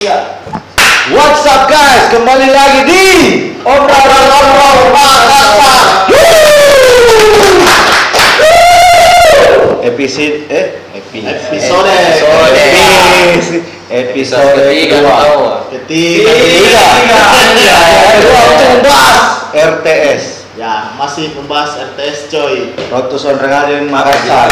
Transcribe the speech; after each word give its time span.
Iya. 0.00 0.40
What's 1.12 1.44
up 1.44 1.68
guys? 1.68 2.08
Kembali 2.08 2.48
lagi 2.48 2.88
di 2.88 3.04
Obrol-obrol 3.60 4.96
Makassar. 4.96 6.08
Episode 9.82 10.48
eh 10.48 10.66
epi- 10.96 11.20
Episode. 11.20 11.84
episode 11.84 12.48
Episode. 12.48 13.60
episode 13.92 14.52
ketiga. 14.56 15.04
Ketiga, 15.68 16.32
Ketiga. 16.32 16.80
ketiga. 16.80 17.76
Untuk 18.08 18.32
membahas 18.72 19.52
RTS. 19.52 20.24
Ya, 20.56 20.96
masih 20.96 21.36
membahas 21.36 21.76
RTS 21.76 22.32
coy. 22.32 22.72
Road 22.88 23.12
to 23.12 23.20
Sonrengadin 23.20 23.92
Makassar. 23.92 24.48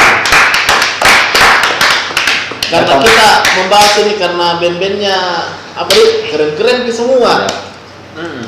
Karena 2.69 2.85
Datang. 2.87 3.01
kita 3.01 3.29
membahas 3.57 3.93
ini 3.99 4.13
karena 4.15 4.47
band-bandnya 4.57 5.17
apa 5.73 5.91
nih 5.91 6.09
keren-keren 6.29 6.77
nih 6.85 6.93
semua. 6.93 7.33
Hmm. 8.13 8.45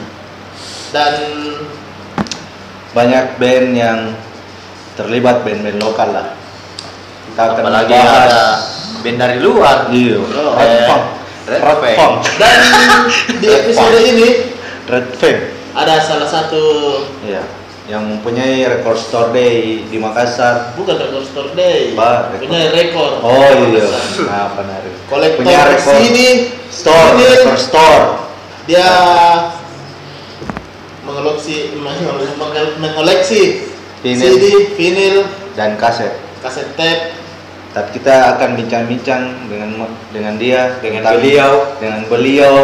Dan 0.91 1.15
Banyak 2.91 3.39
band 3.39 3.69
yang 3.73 4.01
terlibat 4.95 5.41
band-band 5.41 5.79
lokal 5.79 6.11
lah. 6.11 6.27
Kita 7.25 7.41
akan 7.49 7.63
Apalagi 7.63 7.95
membahas- 7.95 8.27
ada 8.27 8.43
band 9.01 9.17
dari 9.17 9.39
luar. 9.39 9.77
Iya, 9.89 10.19
Oh, 10.19 10.53
Red 10.53 10.69
eh, 10.69 10.85
Funk. 10.85 11.05
Red 11.47 11.63
Funk. 11.95 12.15
Dan 12.37 12.59
di 13.39 13.49
episode 13.49 13.99
ini 14.01 14.29
Red 14.85 15.07
Funk. 15.15 15.39
ada 15.71 16.03
salah 16.03 16.27
satu 16.27 16.63
Iya, 17.23 17.47
yang 17.91 18.07
mempunyai 18.07 18.63
record 18.71 18.95
store 18.97 19.35
day 19.35 19.83
di 19.85 19.99
Makassar. 19.99 20.73
bukan 20.73 20.95
record 20.97 21.27
store 21.27 21.51
day? 21.53 21.91
Record. 21.91 22.39
punya 22.41 22.71
rekor. 22.71 23.11
Oh 23.21 23.51
iya, 23.67 23.83
nah 24.25 24.47
benar. 24.57 24.81
Kolektor 25.05 25.43
Punya 25.43 25.61
record 25.67 25.99
sini 26.01 26.29
store, 26.71 27.09
Ini 27.13 27.25
record 27.35 27.59
store. 27.59 28.05
dia 28.65 28.87
mengoleksi 31.03 31.75
meng- 31.75 32.07
meng- 32.39 32.77
mengoleksi 32.79 33.67
Vinyl. 34.01 34.23
CD, 34.33 34.45
vinyl, 34.73 35.17
dan 35.53 35.75
kaset. 35.77 36.15
kaset 36.41 36.73
tape, 36.73 37.13
Tapi 37.71 38.01
kita 38.01 38.35
akan 38.35 38.57
bincang-bincang 38.57 39.23
dengan 39.47 39.71
dengan 40.11 40.35
dia, 40.37 40.75
Dengan 40.79 41.03
tentang- 41.05 41.17
beliau. 41.19 41.53
dengan 41.79 42.01
beliau, 42.07 42.55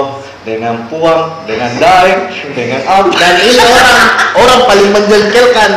dengan 0.47 0.87
Puang, 0.87 1.43
dengan 1.51 1.75
Daeng, 1.83 2.31
dengan 2.55 2.81
Am. 2.87 3.11
dan 3.11 3.35
ini 3.43 3.59
orang 3.59 3.99
orang 4.39 4.61
paling 4.71 4.89
menjengkelkan. 4.95 5.71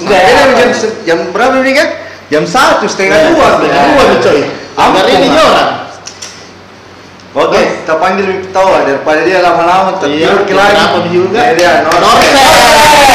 Enggak, 0.00 0.20
ini 0.24 0.42
jam, 0.56 0.70
jam 1.04 1.18
berapa 1.36 1.60
nih 1.60 1.74
kan? 1.76 1.88
Jam 2.32 2.42
satu 2.48 2.88
setengah 2.88 3.36
dua. 3.36 3.60
setengah 3.60 3.82
dua 3.92 4.02
nih 4.08 4.18
coy. 4.24 4.40
Hari 4.76 5.12
ini 5.20 5.36
orang. 5.36 5.70
Oke, 7.36 7.60
kita 7.84 7.94
panggil 8.00 8.48
tahu 8.48 8.88
daripada 8.88 9.20
dia 9.20 9.44
lama-lama 9.44 10.00
tertidur 10.00 10.48
Iya, 10.48 10.72
kenapa 10.72 11.04
juga? 11.12 11.36
Ini 11.36 11.60
dia, 11.60 11.84
Norse. 11.84 13.12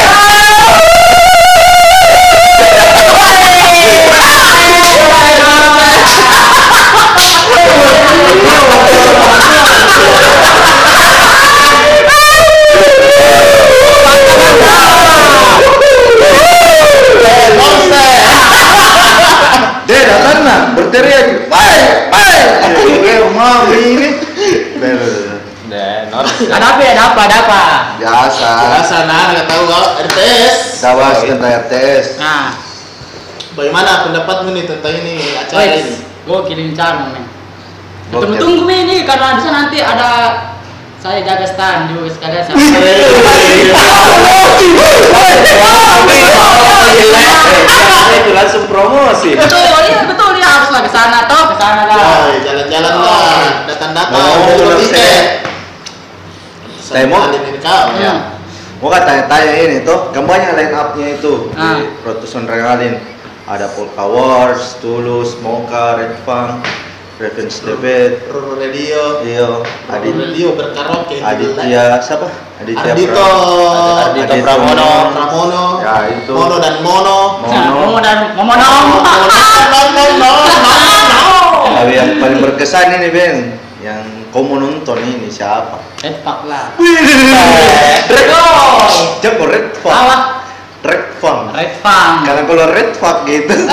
Oke, 23.11 23.27
mau 23.35 23.67
ini. 23.75 24.07
Nah. 25.67 26.23
Ada 26.47 26.65
apa 26.75 26.79
ya? 26.79 26.91
Ada 26.95 27.03
apa? 27.11 27.21
Ada 27.27 27.37
apa? 27.43 27.61
Biasa. 27.99 28.49
Biasa 28.55 28.95
nah, 29.03 29.35
nggak 29.35 29.45
tahu 29.51 29.61
kau 29.67 29.85
RTS. 29.99 30.55
Bahas 30.79 31.19
tentang 31.19 31.51
RTS. 31.67 32.05
Nah, 32.15 32.55
Bagaimana 33.51 34.07
pendapatmu 34.07 34.55
nih 34.55 34.63
tentang 34.63 34.95
ini 34.95 35.19
acara 35.35 35.59
wait, 35.59 35.83
ini? 35.83 35.95
gue 35.99 36.39
kirim 36.47 36.71
cara. 36.71 37.11
Gokil. 37.11 37.27
Tunggu 38.15 38.35
tunggu 38.39 38.71
ini 38.71 39.03
karena 39.03 39.35
di 39.35 39.41
sana 39.43 39.67
nanti 39.67 39.83
ada 39.83 40.11
saya 41.03 41.19
jaga 41.19 41.43
stand 41.43 41.91
juga 41.91 42.15
sekalian 42.15 42.43
sama. 42.47 42.59
itu 48.11 48.31
langsung 48.31 48.63
promosi. 48.71 49.35
betul, 49.35 49.67
iya 49.87 50.07
betul 50.07 50.30
ya 50.51 50.59
harus 50.59 50.69
lah 50.75 50.81
ke 50.83 50.91
sana 50.91 51.19
toh, 51.31 51.43
ke 51.47 51.55
sana 51.55 51.83
lah. 51.87 51.97
Jalan-jalan 52.43 52.91
Oh. 52.91 53.03
lah, 53.07 53.43
datang-datang, 53.71 54.11
Mau 54.11 54.35
beli 54.43 54.53
pulang 54.59 54.79
tiket. 54.83 55.25
Saya 56.75 57.07
mau- 57.07 57.31
kau. 57.63 57.85
Ya. 57.95 58.13
Mau 58.83 58.89
kan 58.91 59.07
tanya-tanya 59.07 59.53
ini 59.55 59.77
tuh, 59.87 60.11
banyak 60.27 60.51
line 60.59 60.75
up-nya 60.75 61.07
itu 61.15 61.53
Ah. 61.55 61.79
di 61.79 61.87
Protuson 62.03 62.43
Rengalin. 62.43 62.99
Ada 63.47 63.71
Polka 63.71 64.03
Wars, 64.03 64.79
Tulus, 64.79 65.39
Moka, 65.39 65.95
Red 65.97 66.19
Funk, 66.23 66.63
Revenge 67.21 67.53
Debate, 67.61 68.25
Roro 68.27 68.57
Radio, 68.57 69.21
Iyo, 69.21 69.61
Roro 69.61 69.93
Adit, 69.93 70.13
Radio 70.17 70.47
berkaraoke. 70.57 71.21
Aditya, 71.21 72.01
siapa? 72.01 72.25
Aditya 72.57 72.97
Ardito, 72.97 73.13
Pra- 73.13 74.09
Ardito 74.09 74.33
Pramono. 74.41 74.89
Pramono, 75.13 75.63
Ya, 75.79 75.93
itu. 76.09 76.33
Mono 76.33 76.57
dan 76.57 76.81
Mono. 76.81 77.45
Nah, 77.45 77.69
Mono. 77.77 77.99
dan 78.01 78.19
Mono. 78.33 78.49
Mono, 78.49 79.37
Mono, 79.69 80.03
Mono. 80.17 80.31
Tapi 81.71 81.91
yang 81.93 82.17
paling 82.17 82.39
berkesan 82.41 82.89
ini 82.97 83.09
Ben, 83.13 83.35
yang 83.79 84.01
kau 84.33 84.41
mau 84.41 84.57
nonton 84.57 84.97
ini 84.97 85.29
siapa? 85.29 85.77
Red 86.01 86.25
Fuck 86.25 86.49
lah. 86.49 86.73
Red 88.09 88.29
Jago 89.21 89.45
Red 89.45 89.77
Funk. 89.77 89.93
Apa? 89.93 90.17
Red 90.81 91.05
Funk. 91.21 91.53
Red 91.53 91.73
Funk. 91.77 92.15
Karena 92.25 92.41
kalau 92.43 92.65
Red 92.67 92.89
Funk 92.97 93.29
gitu. 93.29 93.53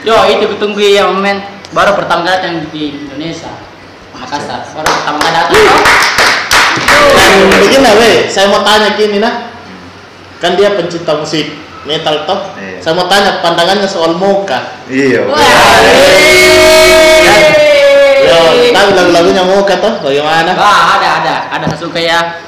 Yo, 0.00 0.16
itu 0.32 0.44
kutunggu 0.56 0.80
ya 0.80 1.08
men. 1.12 1.44
Baru 1.70 1.94
pertama 1.94 2.24
kali 2.24 2.32
datang 2.40 2.66
di 2.72 3.04
Indonesia. 3.04 3.52
Makassar. 4.16 4.64
Baru 4.72 4.88
pertama 4.88 5.18
kali 5.20 5.32
datang. 5.36 5.54
begini 7.50 7.90
weh, 7.98 8.16
saya 8.30 8.46
mau 8.48 8.62
tanya 8.64 8.94
gini 8.96 9.18
nah. 9.20 9.52
Kan 10.40 10.56
dia 10.56 10.72
pencinta 10.72 11.20
musik 11.20 11.52
metal 11.84 12.24
toh. 12.24 12.56
Iya. 12.56 12.80
Saya 12.80 12.92
mau 12.96 13.06
tanya 13.12 13.44
pandangannya 13.44 13.84
soal 13.84 14.16
Moka. 14.16 14.80
Iya. 14.88 15.28
Wah, 15.28 15.44
Yo, 18.20 18.38
tahu 18.72 18.88
lagu-lagunya 18.96 19.42
Moka 19.44 19.74
toh 19.78 20.00
bagaimana? 20.00 20.56
Wah, 20.56 20.96
ada 20.96 21.08
ada 21.20 21.34
ada 21.52 21.64
saya 21.70 21.80
suka 21.80 22.00
ya. 22.00 22.40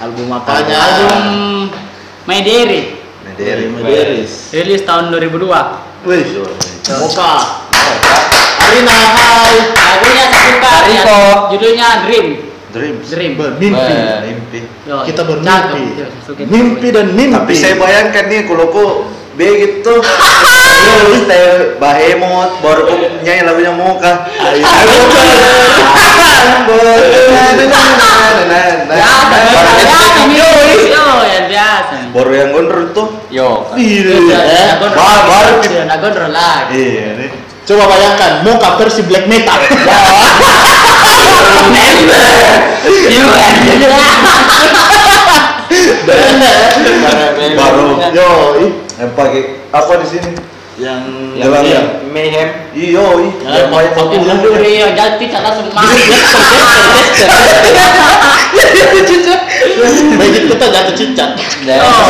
Album 0.00 0.32
apanya? 0.32 0.74
Album 0.80 1.22
My 2.24 2.40
Diary 2.40 2.96
Dari 3.36 3.68
Mederis. 3.68 4.52
rilis 4.52 4.82
tahun 4.84 5.12
2002. 5.12 5.89
Wih, 6.00 6.24
Moka. 6.96 7.32
Arina 8.56 8.96
Hai. 9.12 9.56
Lagunya 9.76 10.26
ya, 10.96 11.04
judulnya 11.52 11.88
Dream. 12.08 12.26
Dreams. 12.72 13.04
Dream. 13.12 13.32
Bermimpi. 13.36 13.92
Eh. 13.92 14.18
Mimpi. 14.32 14.60
Kita 14.88 15.22
bermimpi. 15.28 16.00
Mimpi 16.48 16.88
dan 16.88 17.12
mimpi. 17.12 17.36
Tapi 17.36 17.52
saya 17.52 17.76
bayangkan 17.76 18.32
nih 18.32 18.48
kalau 18.48 18.72
kok 18.72 18.92
begitu 19.36 19.94
Lu 20.90 21.16
style 21.22 21.76
bahemot 21.78 22.60
baru 22.64 22.80
kok 22.88 22.98
nyanyi 23.20 23.42
lagunya 23.44 23.72
Moka. 23.76 24.24
Ayo. 24.40 24.64
Baru 32.16 32.32
yang 32.32 32.56
gondrong 32.56 32.88
tuh. 32.96 33.19
Yo. 33.30 33.62
Eh, 33.78 34.74
Baru- 34.82 34.98
baru 35.30 35.54
Nah, 35.86 35.96
gondrong 36.02 36.34
lagi. 36.34 36.82
Iya. 36.98 37.30
Coba 37.62 37.86
bayangkan 37.86 38.42
Moka 38.42 38.74
versi 38.74 39.06
black 39.06 39.30
metal. 39.30 39.58
Baru. 47.56 47.98
Yo, 48.12 48.28
pakai 49.16 49.42
apa 49.70 49.92
di 50.02 50.06
sini? 50.08 50.30
Yang 50.80 51.02
Yang 51.36 51.50
Dalam- 51.52 51.68
yang 51.68 51.86
mayhem. 52.10 52.48
Iyo, 52.72 53.06
ih. 53.22 53.32
Ya, 53.44 53.48
Yang 53.60 53.68
banyak 53.68 53.92
Rio 54.56 54.86
jadi 54.96 55.24
langsung 55.36 55.68
masuk. 55.70 56.08
Begitu 60.18 60.46
kita 60.56 60.66
jatuh 60.72 60.94
cicat. 60.96 61.30
Oh. 61.80 62.06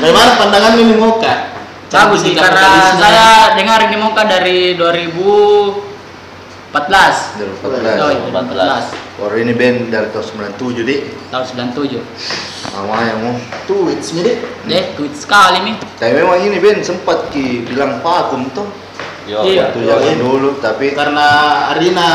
Bagaimana 0.00 0.30
pandangan 0.38 0.72
ini 0.78 0.94
Moka? 0.98 1.34
Bagus 1.92 2.24
sih 2.24 2.32
karena 2.32 2.96
saya 2.96 3.52
dengar 3.52 3.84
ini 3.84 3.96
Moka 4.00 4.24
dari 4.24 4.74
2014. 6.72 7.36
2014. 7.60 8.00
Oh, 8.00 8.08
iya, 8.08 8.20
2014. 8.32 9.20
Baru 9.20 9.36
ini 9.36 9.52
band 9.52 9.78
dari 9.92 10.08
tahun 10.08 10.24
97 10.56 10.88
di. 10.88 10.96
Tahun 11.28 11.44
97. 11.44 12.00
Namanya 12.72 13.14
mau. 13.20 13.36
Tuh, 13.68 13.92
it's 13.92 14.08
me 14.10 14.24
deh. 14.24 14.40
Deh, 14.64 14.96
kuat 14.96 15.12
sekali 15.12 15.60
nih. 15.62 15.76
Tapi 16.00 16.12
memang 16.16 16.40
ini 16.40 16.56
band 16.56 16.80
sempat 16.80 17.28
ki 17.28 17.68
bilang 17.68 18.00
vakum 18.00 18.48
tuh. 18.50 18.64
Yo, 19.22 19.44
Iya. 19.44 19.70
Itu 19.70 19.86
zaman 19.86 20.18
dulu 20.18 20.58
tapi 20.58 20.96
karena 20.96 21.28
Arina 21.70 22.08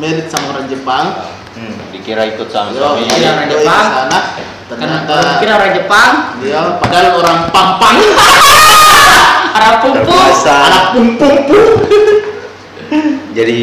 merit 0.00 0.32
sama 0.32 0.56
orang 0.56 0.64
Jepang 0.64 1.12
hmm, 1.52 1.92
dikira 1.92 2.24
ikut 2.24 2.48
sama 2.48 2.72
yo 2.72 2.80
suami. 2.88 3.04
Iya, 3.04 3.36
orang 3.36 3.48
yoi 3.50 3.60
Jepang. 3.60 3.84
ke 3.84 3.92
sana 3.92 4.00
Karena 4.00 4.18
ternyata 4.96 5.12
orang 5.12 5.36
kira 5.36 5.52
orang 5.52 5.72
Jepang, 5.76 6.10
dia 6.40 6.60
padahal 6.80 7.06
orang 7.20 7.38
Pampang 7.52 7.96
orang 9.58 9.74
pumpu. 9.84 10.00
terbiasa. 10.08 10.54
anak 10.64 10.84
pum 10.88 11.06
pum 11.20 11.34
pum 11.44 11.66
Jadi 13.32 13.60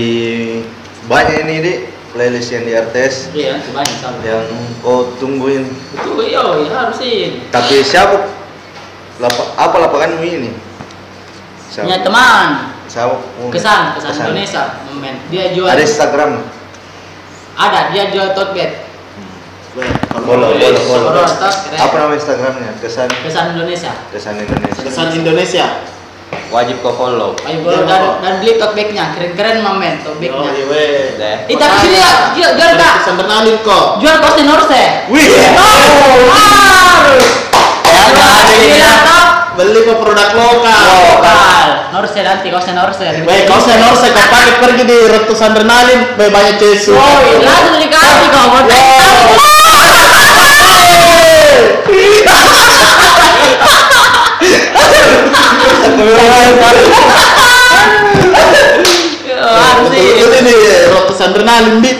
banyak 1.05 1.35
ini 1.45 1.55
di 1.61 1.73
playlist 2.09 2.49
yang 2.49 2.63
di 2.65 2.73
RTS 2.73 3.15
Iya, 3.37 3.61
banyak 3.69 3.97
sama. 4.01 4.17
yang 4.25 4.41
kau 4.81 5.13
tungguin. 5.21 5.69
Itu 5.93 6.21
yo, 6.25 6.65
ya 6.65 6.69
harusin. 6.73 7.45
Tapi 7.53 7.85
siapa 7.85 8.33
lapa, 9.21 9.43
apa 9.53 9.75
lapanganmu 9.77 10.25
ini? 10.25 10.51
Siapa? 11.69 11.85
Punya 11.85 11.99
teman, 12.01 12.47
Siapa? 12.89 13.13
Oh, 13.13 13.53
kesan, 13.53 13.93
kesan 13.93 14.13
Indonesia, 14.25 14.81
momen. 14.89 15.21
Dia 15.29 15.53
jual, 15.53 15.69
Ada 15.69 15.81
Instagram. 15.85 16.31
ada, 17.53 17.79
dia 17.93 18.09
jual 18.09 18.33
tote 18.33 18.57
bag. 18.57 18.71
Weh, 19.77 19.85
kalau 20.09 20.25
Boleh, 20.25 20.57
boleh, 20.57 20.73
boleh, 20.73 20.81
boleh. 20.81 21.01
Bro, 21.13 21.23
tote, 21.29 21.57
keren. 21.69 21.77
Apa 21.77 21.95
nama 22.01 22.13
Instagramnya? 22.17 22.71
Kesan 22.81 23.05
Kesan 23.21 23.45
Indonesia. 23.53 23.93
Kesan 24.09 24.33
Indonesia. 24.41 24.81
kesan 24.81 25.07
Indonesia 25.13 25.65
Wajib 26.49 26.81
kau 26.81 26.93
follow. 26.93 27.37
Ayo 27.45 27.61
Iya, 27.61 27.61
bro, 27.61 27.85
dan, 27.85 28.01
dan 28.21 28.33
beli 28.41 28.57
tote 28.57 28.73
bagnya, 28.73 29.13
keren-keren 29.13 29.61
momen 29.61 30.01
tote 30.01 30.17
yo 30.25 30.33
bagnya. 30.33 30.49
iya 30.57 30.65
weh 30.65 31.05
Deh. 31.17 31.35
Eh, 31.45 31.57
tapi 31.57 31.75
sini 31.85 31.97
ya, 32.01 32.11
jual, 32.33 32.51
jual 32.57 32.71
kak. 32.73 32.93
kesan 33.01 33.15
bernalin 33.21 33.57
kok 33.61 33.85
Jual 34.01 34.15
kos 34.17 34.33
di 34.33 34.43
Norse. 34.49 34.83
Wih. 35.13 35.25
Oh, 35.53 36.17
harus. 36.33 37.25
Ya, 37.85 38.01
ada 38.09 38.29
ini. 38.57 38.81
Beli 39.53 39.79
kok 39.85 39.97
produk 39.99 40.29
lokal 40.33 40.81
Lokal. 40.89 41.67
Norse 41.93 42.19
nanti, 42.25 42.47
kosnya 42.49 42.73
Norse. 42.81 43.05
Weh, 43.25 43.39
kau 43.45 43.61
saya 43.61 43.77
norse 43.85 44.07
kau 44.09 44.25
pakai 44.25 44.53
pergi 44.57 44.83
di 44.89 44.97
retusan 45.05 45.53
adrenalin, 45.53 45.99
weh 46.17 46.29
banyak 46.33 46.57
cesu. 46.57 46.97
Oh, 46.97 47.17
langsung 47.45 47.77
dikasih 47.77 48.27
kau 48.33 48.45
mau 48.49 48.61
Harus. 56.59 56.87
Betul 59.79 60.29
ini 60.43 60.53
retusan 60.91 61.31
adrenalin 61.31 61.77
dit. 61.83 61.99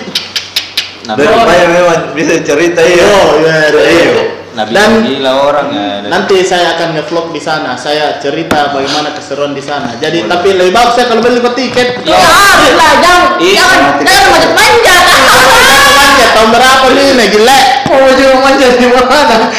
Nabi, 1.08 1.26
Dan 1.26 1.42
banyak 1.42 1.70
memang 1.74 2.00
bisa 2.14 2.38
cerita 2.46 2.86
ya. 2.86 3.02
Yo, 3.02 3.42
iya, 3.42 3.58
iya. 3.74 4.24
Nabi 4.54 4.72
Dan 4.76 4.90
gila 5.06 5.32
orang 5.46 5.68
ya. 5.74 6.06
nanti 6.10 6.42
saya 6.46 6.78
akan 6.78 6.98
ngevlog 6.98 7.34
di 7.34 7.42
sana. 7.42 7.74
Saya 7.80 8.22
cerita 8.22 8.70
bagaimana 8.70 9.16
keseruan 9.18 9.58
di 9.58 9.64
sana. 9.64 9.98
Jadi 9.98 10.26
Boleh. 10.26 10.32
tapi 10.36 10.50
lebih 10.54 10.74
bagus 10.76 10.94
saya 11.00 11.10
kalau 11.10 11.22
beli 11.26 11.42
tiket. 11.42 12.06
Ya 12.06 12.18
harus 12.18 12.74
lah, 12.78 12.92
jangan 13.02 13.24
Iya, 13.42 13.66
jangan 13.66 14.06
jangan 14.06 14.30
macet 14.36 14.52
manjat. 14.54 15.04
Tahun 16.40 16.56
berapa 16.56 16.88
nih 16.96 17.20
nih 17.20 17.28
gila? 17.36 17.60
Oh, 17.92 18.08
cuma 18.16 18.48
manja 18.48 18.72
di 18.80 18.88
mana? 18.88 19.52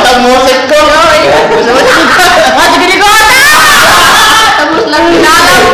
Tahu 0.00 0.16
musik 0.24 0.58
kok. 0.72 0.84
Masih 2.56 2.78
di 2.80 2.96
kota. 2.96 3.40
Tembus 4.56 4.86
lagi 4.88 5.20
dalam. 5.20 5.64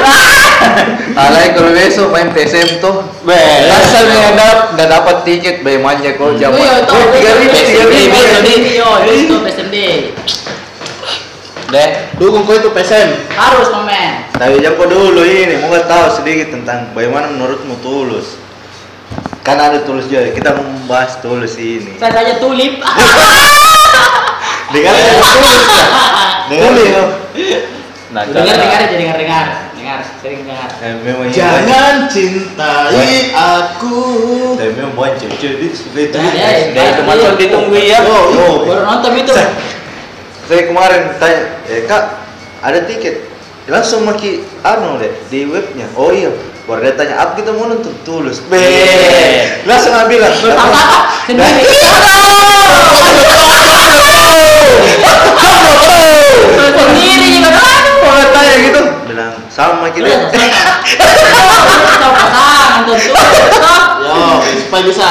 Alay 1.14 1.54
kalau 1.54 1.70
besok 1.70 2.10
main 2.10 2.34
TSM 2.34 2.82
tuh. 2.82 3.06
Beh, 3.22 3.70
Asal 3.70 4.10
nggak 4.10 4.34
dapat 4.34 4.58
nggak 4.74 4.88
dapat 4.90 5.16
tiket, 5.22 5.56
bay 5.62 5.78
manja. 5.78 6.18
Iya, 6.18 6.50
itu. 6.50 6.94
Oh, 6.98 7.04
tiga 7.14 7.30
ribu, 7.38 7.54
tiga 7.54 7.84
ribu. 7.86 8.18
Yo, 8.74 8.90
itu 9.06 9.34
PSMD. 9.46 9.76
deh. 11.70 11.90
Dukung 12.18 12.42
kau 12.42 12.58
itu 12.58 12.74
PSM. 12.74 13.38
Harus 13.38 13.70
momen. 13.70 14.26
Tapi 14.34 14.58
jam 14.58 14.74
kau 14.74 14.90
dulu 14.90 15.22
ini, 15.22 15.62
mau 15.62 15.70
nggak 15.70 15.86
tahu 15.86 16.18
sedikit 16.18 16.50
tentang 16.58 16.90
bagaimana 16.90 17.30
menurutmu 17.30 17.78
tulus. 17.86 18.49
Kan 19.40 19.56
ada 19.56 19.80
tulus 19.88 20.04
juga, 20.04 20.28
kita 20.36 20.52
mau 20.52 20.64
membahas 20.68 21.16
tulus 21.24 21.56
ini. 21.56 21.96
Saya 21.96 22.12
saja 22.12 22.36
tulip. 22.36 22.76
Dengar 24.70 24.92
ya, 24.92 25.12
tulus 25.16 25.66
ya. 25.66 25.84
Dengar 26.52 26.72
ya. 26.76 27.60
Nah, 28.10 28.22
Dengar 28.26 28.56
dengar 28.58 28.78
aja 28.84 28.96
dengar 28.98 29.16
dengar. 29.16 29.46
Dengar, 29.80 29.98
sering 30.20 30.44
dengar. 30.44 30.68
Eh, 30.84 30.94
memang 31.00 31.30
iya. 31.32 31.64
Jangan 31.64 31.96
cintai 32.10 33.32
aku. 33.32 33.98
Tapi 34.60 34.72
memang 34.76 34.92
banyak 34.92 35.30
cewek 35.40 35.56
di 35.56 35.68
itu. 35.72 36.18
Ya, 36.20 36.30
ya, 36.36 36.74
Deh, 36.76 36.84
itu 36.90 37.02
masuk 37.06 37.32
ditunggu 37.40 37.78
ya. 37.80 38.04
Oh, 38.04 38.24
oh. 38.28 38.54
Baru 38.68 38.82
nonton 38.84 39.14
itu. 39.16 39.32
Saya, 39.32 39.56
saya 40.44 40.62
kemarin 40.68 41.16
tanya, 41.16 41.42
eh 41.70 41.88
kak, 41.88 42.18
ada 42.60 42.84
tiket. 42.84 43.24
Langsung 43.70 44.02
maki 44.02 44.44
anu 44.66 44.98
deh 44.98 45.14
di 45.30 45.46
webnya. 45.46 45.86
Oh 45.94 46.10
iya. 46.10 46.28
Baru 46.70 46.86
dia 46.86 46.94
tanya, 46.94 47.18
apa 47.18 47.34
kita 47.34 47.50
mau 47.50 47.66
nonton 47.66 47.90
tulus? 48.06 48.38
Be, 48.46 48.62
langsung 49.66 49.90
bilang. 50.06 50.30
Bersama 50.30 50.78
sendiri. 51.26 51.66
Sendiri 56.70 57.26
juga 57.42 57.50
aduh. 57.50 57.98
Kalau 57.98 58.22
tanya 58.30 58.54
gitu, 58.62 58.80
bilang 59.10 59.34
sama 59.50 59.90
kita. 59.90 60.30
pasangan 61.98 62.86
tentu. 62.86 62.94
Yo, 64.06 64.14
supaya 64.62 64.82
bisa 64.86 65.08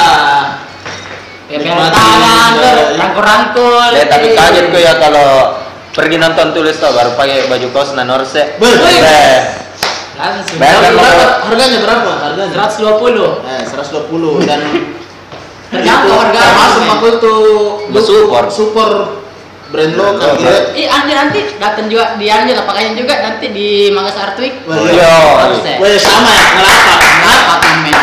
Ya 1.50 1.58
pegang 1.58 1.92
tangan, 1.92 2.50
Iya, 2.56 2.70
iya. 2.72 2.94
rangkul-rangkul. 2.94 3.90
Deh, 3.90 4.06
tapi 4.06 4.38
kaget 4.38 4.64
kok 4.70 4.80
ya 4.80 4.92
kalau 5.02 5.58
pergi 5.92 6.16
nonton 6.22 6.54
tulis 6.54 6.78
tuh 6.78 6.94
baru 6.94 7.18
pakai 7.18 7.50
baju 7.50 7.68
kaos 7.74 7.92
na 7.98 8.06
Norse. 8.06 8.56
Langsung. 10.18 10.56
Bayangkan 10.58 10.92
berapa? 10.96 11.26
Harganya 11.46 11.78
berapa? 11.84 12.10
Harganya 12.22 12.52
120. 12.70 13.30
Eh, 13.46 13.62
120 13.66 14.42
dan 14.48 14.60
Terjangkau 15.70 16.14
harga. 16.18 16.40
termasuk 16.42 16.82
aku 16.90 17.06
itu 17.14 17.34
Support. 17.94 18.48
support 18.50 18.94
brand 19.70 19.94
lokal 19.94 20.34
Lokal. 20.34 20.50
ya. 20.50 20.58
Ih, 20.74 20.88
Andi 20.90 21.12
nanti 21.14 21.40
datang 21.62 21.86
juga 21.86 22.18
di 22.18 22.26
lah 22.26 22.66
pakainya 22.66 22.98
juga 22.98 23.14
nanti 23.22 23.54
di 23.54 23.86
Makassar 23.94 24.34
Tweak. 24.34 24.66
Wah, 24.66 24.82
Yo. 24.82 25.14
Harus 25.38 25.62
ya. 25.62 25.78
Weh 25.78 25.94
sama 25.94 26.26
ya, 26.26 26.46
ngelapak. 26.58 26.98
Kenapa 27.22 27.54
kamen? 27.62 27.96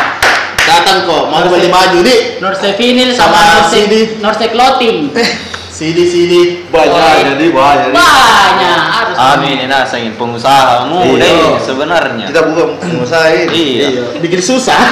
Datang 0.63 0.98
kok, 1.07 1.24
mau 1.27 1.44
beli 1.44 1.68
baju 1.68 2.00
di 2.04 2.15
Norse 2.39 2.71
Vinyl 2.75 3.12
Sama 3.15 3.36
sama 3.36 3.51
Norse 3.59 3.71
CD. 3.71 3.94
Norse 4.24 4.45
Clothing. 4.48 4.98
CD 5.77 5.98
CD. 6.07 6.33
Banyak 6.71 7.36
jadi 7.36 7.45
banyak. 7.51 7.92
Banyak. 7.92 8.80
Amin, 9.17 9.57
ini 9.57 9.65
nah 9.65 9.81
ingin 9.81 10.13
pengusaha 10.13 10.85
mu 10.85 11.17
Iya. 11.17 11.25
deh 11.25 11.57
sebenarnya. 11.65 12.29
Kita 12.29 12.53
bukan 12.53 12.77
pengusaha 12.77 13.33
ini. 13.33 13.81
Iya. 13.81 14.13
Bikin 14.21 14.37
susah. 14.45 14.77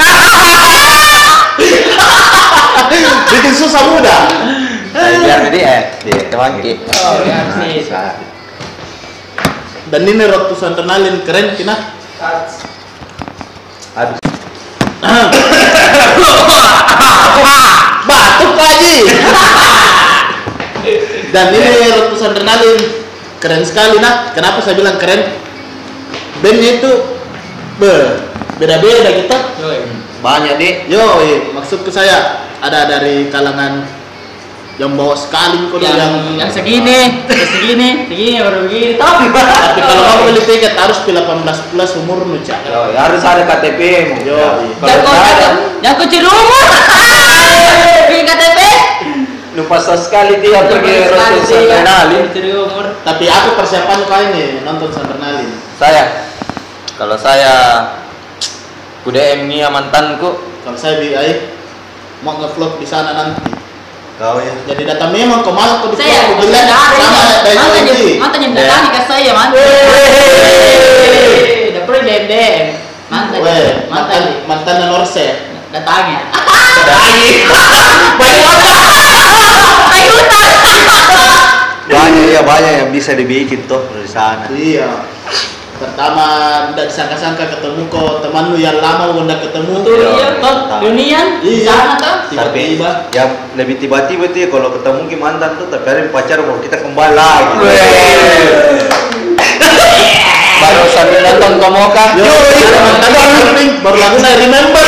Bikin 3.29 3.53
susah 3.53 3.85
mudah. 3.85 4.25
Saya 4.95 5.19
biar 5.21 5.45
dia 5.53 5.93
eh, 6.09 6.25
teman 6.33 6.57
ki. 6.57 6.73
Oh, 6.89 7.21
ya, 7.21 7.53
Nah. 7.53 8.17
Dan 9.93 10.01
ini 10.09 10.25
ratusan 10.25 10.73
kenalin 10.73 11.21
keren 11.21 11.53
kina. 11.53 11.77
Aduh. 13.93 14.17
Batuk 18.09 18.53
lagi. 18.57 18.95
Dan 21.29 21.47
ini 21.53 21.69
ratusan 21.93 22.33
adrenalin 22.33 23.04
keren 23.45 23.61
sekali 23.61 24.01
nah. 24.01 24.33
Kenapa 24.33 24.57
saya 24.65 24.73
bilang 24.73 24.97
keren? 24.97 25.21
Bandnya 26.41 26.81
itu 26.81 26.91
be 27.77 27.93
beda-beda 28.57 29.13
kita. 29.13 29.37
Yoi. 29.61 29.85
Banyak 30.25 30.57
nih. 30.57 30.73
Yo, 30.89 31.05
iya, 31.21 31.37
maksudku 31.53 31.93
saya 31.93 32.49
ada 32.57 32.89
dari 32.89 33.29
kalangan 33.29 33.85
yang 34.75 34.91
bawa 34.99 35.15
sekali 35.15 35.71
kok 35.71 35.79
Yang, 35.79 35.95
yang, 35.95 36.13
yang 36.35 36.51
segini, 36.51 37.23
terus 37.29 37.47
segini, 37.47 38.11
segini 38.11 38.41
baru 38.43 38.57
begini. 38.67 38.91
Tapi 38.99 39.31
tapi 39.31 39.79
kalau 39.79 40.03
kamu 40.03 40.21
beli 40.33 40.41
tiket 40.43 40.73
harus 40.75 40.97
pilih 41.07 41.23
18 41.23 41.71
plus 41.71 41.91
umur 42.01 42.25
nu 42.25 42.41
Cak. 42.41 42.59
Yo, 42.65 42.91
ya 42.91 42.99
harus 43.07 43.21
ada 43.23 43.45
KTP 43.45 43.79
mu. 44.11 44.15
Yo. 44.25 44.35
Kalau 44.81 45.13
ada, 45.13 45.47
jangan 45.79 45.95
kau 46.01 46.07
curi 46.09 46.27
umur. 46.27 46.65
Bikin 48.09 48.25
KTP. 48.25 48.59
Lupa 49.55 49.79
sekali 49.79 50.43
dia 50.43 50.67
pergi 50.67 50.95
Rasul 51.07 51.41
sih, 51.47 51.63
ya. 53.05 53.13
Tapi 53.13 53.29
aku 53.29 53.50
persiapan 53.62 54.00
kau 54.09 54.17
ini 54.17 54.65
nonton 54.65 54.89
Sandernalin. 54.89 55.53
Saya, 55.77 56.25
kalau 56.97 57.13
saya 57.13 57.53
kuda 59.05 59.45
ini 59.45 59.62
mantanku, 59.69 60.57
Kalau 60.65 60.74
saya 60.74 60.97
bi 60.97 61.13
ai 61.13 61.53
mau 62.25 62.41
nge-vlog 62.41 62.81
di 62.81 62.89
sana 62.89 63.13
nanti. 63.13 63.53
Kau 64.17 64.41
ya. 64.41 64.50
Jadi 64.65 64.81
data 64.89 65.13
memang 65.13 65.45
kau 65.45 65.53
malah 65.53 65.85
kau 65.85 65.93
di 65.93 66.01
Saya 66.01 66.33
sama 66.33 67.21
dari 67.45 67.53
mantan 67.53 67.85
yang 67.85 68.17
mantan 68.17 68.39
yang 68.41 68.53
datangi 68.57 68.89
ke 68.89 69.01
saya 69.05 69.29
mantan. 69.38 69.62
Udah 71.69 71.81
perlu 71.85 72.01
DM 72.01 72.25
DM. 72.25 72.81
Mantan, 73.05 73.38
mantan 73.93 74.41
mantan 74.50 74.81
mantan 74.81 74.89
Norse. 74.89 75.53
datangnya. 75.69 76.25
Banyak 79.85 81.14
ya 81.87 82.41
banyak 82.41 82.73
yang 82.79 82.89
bisa 82.89 83.13
dibikin 83.13 83.65
tuh 83.65 83.85
dari 83.89 84.09
sana. 84.09 84.45
Iya. 84.49 84.89
pertama 85.75 86.23
tidak 86.71 86.87
disangka-sangka 86.87 87.51
ketemu 87.51 87.91
kok 87.91 88.23
teman 88.23 88.47
lu 88.47 88.55
yang 88.55 88.79
lama 88.79 89.11
udah 89.11 89.37
ketemu 89.37 89.83
Tuh 89.83 89.91
Iya, 89.91 90.07
iya 90.07 90.29
toh, 90.39 90.55
tahu. 90.65 90.79
dunia 90.81 91.19
di 91.43 91.59
Iya. 91.59 91.67
sana 91.67 91.93
toh. 91.99 92.15
tapi 92.31 92.31
tiba-tiba 92.79 92.89
yang 93.11 93.29
lebih 93.59 93.75
tiba-tiba 93.77 94.23
tuh 94.31 94.39
ya 94.39 94.47
kalau 94.47 94.71
ketemu 94.71 94.99
ke 95.03 95.17
mantan 95.19 95.51
tuh 95.59 95.67
tapi 95.67 95.83
ada 95.85 96.07
pacar 96.07 96.39
mau 96.41 96.63
kita 96.63 96.79
kembali 96.79 97.11
lagi 97.11 97.53
Baru 100.55 100.83
sambil 100.89 101.19
nonton 101.21 101.51
Komoka. 101.59 102.05
yo 102.15 102.23
mantan 102.79 103.11
baru 103.83 103.97
lagu 103.99 104.17
saya 104.17 104.35
remember 104.39 104.85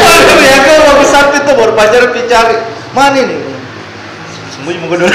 Aduh, 0.00 0.38
ya 0.40 0.58
kan 0.62 0.78
bagus 0.86 1.10
satu 1.10 1.34
itu 1.36 1.52
baru 1.52 1.72
pacar 1.74 2.02
cari 2.14 2.54
mana 2.94 3.18
nih 3.18 3.49
sembunyi 4.70 4.86
muka 4.86 4.96
dulu. 5.02 5.10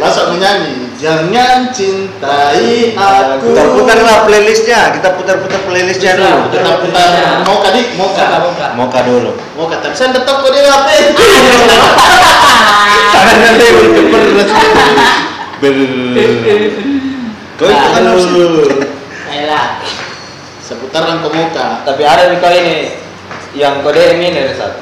Langsung 0.00 0.28
menyanyi. 0.34 0.90
Jangan 1.00 1.72
cintai 1.72 2.92
aku. 2.92 3.56
Putar-putar 3.56 3.98
lah 4.04 4.28
playlistnya. 4.28 4.92
Kita 4.98 5.16
putar-putar 5.16 5.60
playlistnya 5.64 6.18
dulu. 6.18 6.50
kita 6.52 6.70
putar 6.82 7.08
mau 7.46 7.62
kadik 7.64 7.96
mau 7.96 8.10
kak 8.12 8.74
mau 8.76 8.90
kah 8.90 9.02
dulu. 9.06 9.32
Mau 9.56 9.64
kak 9.70 9.80
tapi 9.80 9.94
saya 9.96 10.12
tetap 10.12 10.42
kok 10.42 10.50
dia 10.50 10.66
HP 10.66 10.88
tangannya 13.10 13.50
lebar 13.54 14.24
keber 15.60 15.76
ber. 16.12 16.62
Kau 17.60 17.68
itu 17.68 17.86
kan 17.92 18.02
harus 18.08 18.24
Ayolah. 19.30 19.84
seputaran 20.64 21.20
komoka 21.20 21.84
Tapi 21.84 22.02
ada 22.08 22.32
di 22.32 22.40
kau 22.40 22.48
ini 22.48 23.09
yang 23.52 23.80
kau 23.80 23.90
DM 23.90 24.20
ini 24.20 24.40
Resat. 24.46 24.72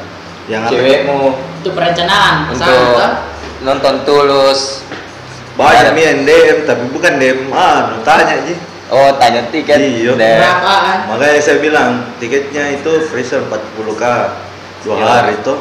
yang 0.47 0.63
apa? 0.63 0.73
Cewekmu 0.73 1.21
Itu 1.61 1.71
perencanaan. 1.73 2.35
untuk 2.49 3.13
nonton 3.61 3.95
tulus. 4.03 4.85
banyak 5.55 5.91
nih 5.91 6.05
yang 6.07 6.21
DM 6.23 6.59
tapi 6.65 6.83
bukan 6.89 7.13
DM 7.17 7.51
ah 7.51 7.99
tanya 8.01 8.37
aja 8.37 8.55
Oh 8.89 9.13
tanya 9.13 9.45
tiket. 9.51 9.77
Iya. 9.77 10.15
Deh. 10.15 10.37
Berapaan? 10.39 10.99
makanya 11.09 11.37
saya 11.39 11.59
bilang 11.59 11.91
tiketnya 12.17 12.73
itu 12.73 13.05
freezer 13.05 13.45
40k 13.45 14.03
dua 14.81 14.95
Iya. 14.95 15.05
hari 15.05 15.35
itu 15.35 15.55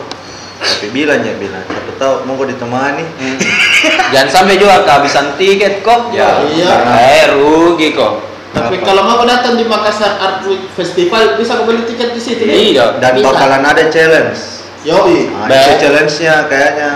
tapi 0.57 0.87
bilang 0.89 1.19
ya 1.19 1.33
bilang 1.33 1.59
siapa 1.61 1.91
tahu 1.97 2.13
mau 2.23 2.33
kau 2.33 2.45
ditemani 2.45 3.03
Hmm. 3.13 3.37
Jangan 4.09 4.29
sampai 4.31 4.55
juga 4.55 4.81
kehabisan 4.81 5.35
tiket 5.35 5.81
kok. 5.81 6.09
Ya, 6.11 6.39
iya. 6.47 6.71
Eh 6.95 7.25
rugi 7.31 7.91
kok. 7.91 8.21
Tapi 8.55 8.79
kalau 8.81 9.03
mau 9.03 9.23
datang 9.23 9.59
di 9.59 9.65
Makassar 9.67 10.17
Art 10.17 10.39
Week 10.47 10.63
Festival 10.73 11.35
bisa 11.35 11.61
beli 11.67 11.83
tiket 11.83 12.15
di 12.15 12.21
situ 12.21 12.43
ya? 12.47 12.53
Iya. 12.55 12.85
dan 13.03 13.19
Bisa. 13.19 13.25
bakalan 13.27 13.63
ada 13.63 13.83
challenge 13.91 14.39
Yoi. 14.87 15.27
nah, 15.35 15.51
itu 15.51 15.73
challenge-nya 15.83 16.47
kayaknya 16.47 16.91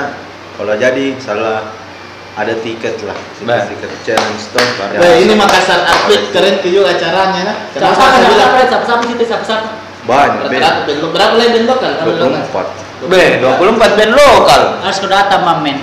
kalau 0.55 0.73
jadi 0.79 1.05
salah 1.19 1.75
ada 2.31 2.53
tiket 2.63 2.95
lah 3.03 3.17
Be- 3.43 3.67
tiket 3.75 3.91
challenge 4.07 4.43
tuh 4.55 4.63
ya. 4.95 4.99
Weh, 5.03 5.27
ini 5.27 5.33
Makassar 5.35 5.83
Art 5.83 6.07
Week 6.07 6.31
keren 6.31 6.63
tuh 6.63 6.71
juga 6.71 6.95
acaranya 6.95 7.41
nah. 7.43 7.57
Kenapa 7.75 7.99
Siapa 7.99 8.17
bilang 8.23 8.51
siapa 8.55 8.59
siapa 8.87 9.03
siapa 9.03 9.23
siapa 9.27 9.43
siapa 9.43 9.69
banyak 10.01 10.49
band 10.49 10.63
lo- 10.97 11.11
berapa 11.13 11.33
lagi 11.37 11.51
band 11.53 11.67
lokal? 11.69 11.91
Dua 12.01 12.13
lokal? 12.17 12.41
empat 12.41 12.67
Be, 13.01 13.41
24 13.41 13.97
band 13.97 14.13
lokal. 14.13 14.61
Harus 14.85 14.99
datang 15.09 15.41
mamen. 15.41 15.77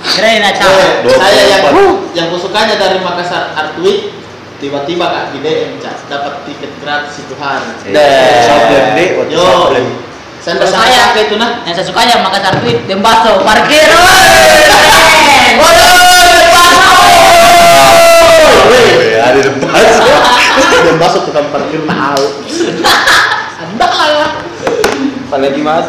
Keren 0.00 0.38
acara. 0.38 1.02
Dua 1.02 1.16
saya 1.18 1.42
yang 1.50 1.62
puluh 1.74 1.92
yang 2.14 2.26
kusukanya 2.30 2.78
dari 2.78 3.02
Makassar 3.02 3.52
Art 3.58 3.74
Week 3.82 4.19
tiba-tiba 4.60 5.04
kak 5.08 5.24
di 5.32 5.38
DM 5.40 5.80
Cak, 5.80 6.06
dapat 6.12 6.44
tiket 6.44 6.72
gratis 6.84 7.16
itu 7.24 7.34
hari. 7.40 7.64
Eh, 7.88 7.96
Deh. 7.96 8.44
Sablon 8.44 8.84
deh 8.92 9.08
Yo, 9.32 9.72
saya 10.40 10.56
saya 10.64 10.88
sangka 10.88 11.20
itu 11.20 11.36
nah. 11.36 11.60
yang 11.68 11.76
saya 11.76 11.84
suka 11.84 12.00
ya 12.00 12.16
Makassar 12.24 12.64
tweet 12.64 12.84
dem 12.88 13.04
baso 13.04 13.44
parkir. 13.44 13.88
Ada 19.20 19.40
depan 19.46 19.84
Dan 20.80 20.96
masuk 20.96 21.28
tukang 21.28 21.48
parkir 21.52 21.80
mau. 21.84 22.24
Anda 23.60 23.88
lah. 23.88 24.30
Apalagi 25.28 25.60
mas 25.62 25.86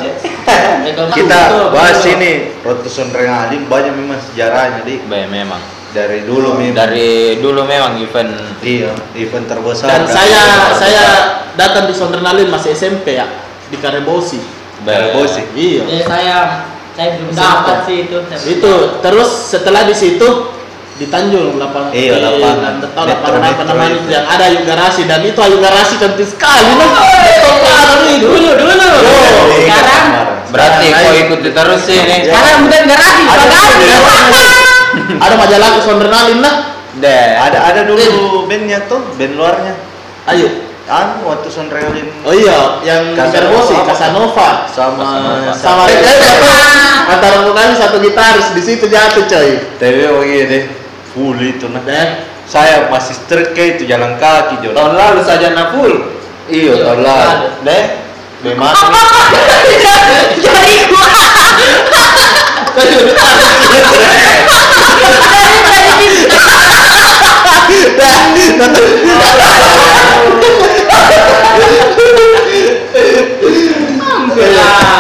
kita 0.86 1.40
betul, 1.50 1.68
bahas 1.74 2.02
ini 2.06 2.54
waktu 2.62 2.88
Sonrengalin 2.92 3.66
banyak 3.66 3.94
memang 3.98 4.20
sejarahnya 4.30 4.86
di 4.86 5.02
Be, 5.10 5.26
memang. 5.26 5.81
Dari 5.92 6.24
dulu 6.24 6.56
memang 6.56 6.76
Dari 6.78 7.12
dulu 7.38 7.62
memang 7.64 8.00
event 8.00 8.32
iya 8.62 8.92
event 9.14 9.46
terbesar 9.46 9.88
Dan 9.88 10.02
kan. 10.04 10.14
saya 10.14 10.42
saya 10.74 11.06
datang 11.54 11.86
di 11.86 11.94
Sondernalin 11.94 12.48
masih 12.48 12.72
SMP 12.72 13.16
ya 13.16 13.28
di 13.68 13.76
Karebosi. 13.76 14.40
Be, 14.82 15.14
Bosi. 15.14 15.44
Iya. 15.54 15.84
Eh, 15.86 16.04
saya 16.04 16.38
saya 16.92 17.16
belum 17.16 17.32
dapat 17.32 17.86
sih 17.86 17.98
itu. 18.04 18.18
Itu 18.50 18.72
terus 19.00 19.30
setelah 19.48 19.84
di 19.84 19.94
situ 19.94 20.28
di 20.94 21.06
Tanjung 21.06 21.56
lapangan 21.56 21.92
Iya, 21.92 22.20
lapangan. 22.20 22.74
tahu 22.84 23.06
lapangan 23.06 23.42
apa 23.48 23.64
namanya 23.64 23.96
itu. 23.96 24.10
yang 24.10 24.26
ada 24.26 24.44
Ayu 24.44 24.62
Garasi 24.64 25.02
dan 25.06 25.22
itu 25.22 25.38
Ayu 25.38 25.58
Garasi 25.58 25.96
cantik 25.98 26.26
sekali 26.26 26.68
nah. 26.74 26.92
Betul 27.22 27.56
parah 27.62 27.98
nih. 28.04 28.18
Dulu 28.20 28.50
dulu. 28.54 28.74
Oh, 28.74 29.46
Sekarang 29.56 30.06
Berarti 30.50 30.86
Sekarang 30.86 31.06
kau 31.06 31.16
ikuti 31.18 31.50
terus 31.50 31.84
ini. 31.88 32.16
sekarang 32.26 32.58
bukan 32.66 32.84
garasi, 32.86 33.22
bagasi. 33.24 34.81
Ada 35.18 35.36
majalah 35.36 35.70
ke 35.78 35.82
Sondernalin 35.84 36.40
nah. 36.40 36.56
Deh. 36.92 37.40
ada 37.40 37.72
ada 37.72 37.82
dulu 37.88 38.44
bandnya 38.52 38.84
tuh 38.92 39.00
band 39.16 39.40
luarnya 39.40 39.80
Ayo. 40.28 40.68
anu 40.92 41.24
waktu 41.24 41.48
Sonrengalin 41.48 42.12
Oh 42.28 42.36
iya, 42.36 42.84
yang 42.84 43.16
Casanova 43.16 43.64
Karebosi, 43.64 43.74
apa? 43.74 43.88
Casanova. 43.96 44.50
sama 44.68 45.04
Sama 45.56 45.84
eh, 45.88 47.08
antara 47.08 47.48
vokal 47.48 47.72
satu 47.74 47.98
gitaris 48.04 48.52
di 48.52 48.60
situ 48.60 48.92
jatuh 48.92 49.24
coy. 49.24 49.50
TV 49.80 49.98
oh 50.12 50.20
iya 50.22 50.44
deh 50.52 50.64
full 51.16 51.40
itu 51.40 51.72
nah 51.72 51.80
Dan 51.82 52.28
saya 52.44 52.92
masih 52.92 53.16
kayak 53.56 53.80
itu 53.80 53.88
jalan 53.88 54.20
kaki 54.20 54.60
Jon 54.60 54.76
Tahun 54.76 54.92
lalu 54.94 55.24
saja 55.24 55.56
Napul. 55.56 56.12
iya 56.52 56.76
tahun 56.84 57.08
lalu 57.08 57.48
Deh. 57.64 57.84
memang 58.44 58.76
Jadi 60.44 60.76
gua. 60.92 61.08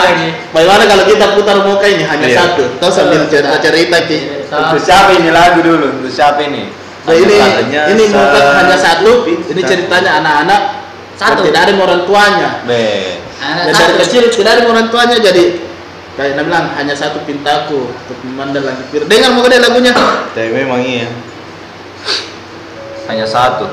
lagi. 0.05 0.27
bagaimana 0.51 0.84
kalau 0.88 1.03
kita 1.08 1.25
putar 1.38 1.58
muka 1.63 1.86
ini 1.88 2.03
hanya 2.05 2.27
Iya. 2.27 2.38
satu? 2.43 2.63
Kau 2.77 2.91
sambil 2.91 3.25
cerita 3.31 3.58
cerita 3.62 3.98
ki. 4.05 4.17
Untuk 4.51 4.81
siapa 4.84 5.15
ini 5.15 5.29
lagu 5.31 5.60
dulu? 5.63 6.01
Untuk 6.01 6.12
siapa 6.12 6.43
ini? 6.43 6.67
Nah, 7.01 7.15
ini 7.17 7.36
Hanya 7.39 7.81
ini 7.89 8.03
muka 8.13 8.38
satu. 8.38 8.51
hanya 8.62 8.77
satu. 8.77 9.12
Ini 9.25 9.62
ceritanya 9.65 10.22
anak-anak 10.22 10.62
Satu. 11.17 11.41
tidak 11.46 11.62
ada 11.70 11.74
orang 11.77 12.01
tuanya. 12.05 12.50
Be. 12.65 13.17
Dan 13.41 13.74
Anak 13.74 13.74
dari 13.74 13.93
kecil 14.05 14.24
tidak 14.29 14.51
ada 14.58 14.63
orang 14.70 14.88
tuanya 14.93 15.17
jadi 15.17 15.71
kayak 16.20 16.36
dia 16.36 16.44
bilang 16.44 16.65
hanya 16.75 16.96
satu 16.96 17.24
pintaku 17.24 17.88
untuk 17.88 18.18
memandang 18.27 18.68
langit 18.68 18.86
biru. 18.91 19.03
Dengar 19.08 19.32
mau 19.32 19.48
dia 19.48 19.60
lagunya. 19.63 19.94
tapi 20.36 20.50
memang 20.51 20.82
iya 20.84 21.08
Hanya 23.08 23.27
satu. 23.27 23.68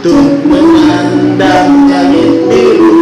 Tuh 0.00 0.26
memandang 0.48 1.92
langit 1.92 2.32
biru 2.48 3.00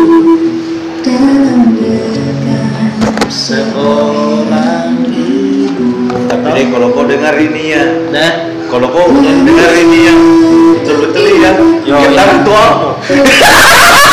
seorang 3.48 5.08
ibu. 5.08 5.88
tapi 6.28 6.48
deh 6.52 6.66
kalau 6.68 6.92
kau 6.92 7.08
dengar 7.08 7.32
ini 7.40 7.72
ya 7.72 7.84
Nah, 8.12 8.32
kalau 8.68 8.92
kau 8.92 9.08
dengar 9.24 9.72
ini 9.72 9.98
ya 10.04 10.14
betul-betul 10.76 11.24
ya 11.40 11.52
kita 11.80 12.22
tuh 12.44 12.52
apa 12.52 12.88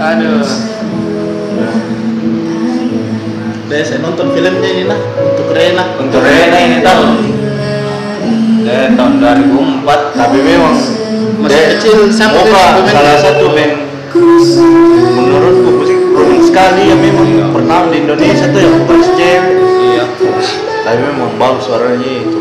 Aduh. 0.00 0.42
deh 3.70 3.82
saya 3.86 4.02
nonton 4.02 4.34
filmnya 4.34 4.66
ini 4.66 4.82
nah 4.84 4.98
untuk 5.14 5.54
Rena. 5.54 5.94
Untuk 5.94 6.18
Rena 6.18 6.58
ini 6.58 6.82
tahun. 6.82 7.08
Deh 8.66 8.86
tahun 8.92 9.12
2004. 9.22 10.18
tapi 10.18 10.38
memang 10.42 10.74
Masih 11.38 11.48
deh, 11.48 11.64
kecil 11.78 11.98
sampai 12.10 12.42
pemain- 12.44 12.82
salah 12.84 13.16
satu 13.16 13.54
band 13.54 13.74
menurutku 15.16 15.70
musik 15.78 15.98
rumit 16.10 16.42
sekali 16.44 16.90
ya 16.90 16.96
memang 16.98 17.54
pernah 17.54 17.86
di 17.88 18.02
Indonesia 18.02 18.50
tuh 18.50 18.58
yang 18.58 18.74
bukan 18.82 18.98
cewek 19.06 19.54
Iya. 19.80 20.04
tapi 20.82 20.98
memang 21.00 21.30
bagus 21.38 21.64
suaranya 21.64 22.10
itu 22.20 22.38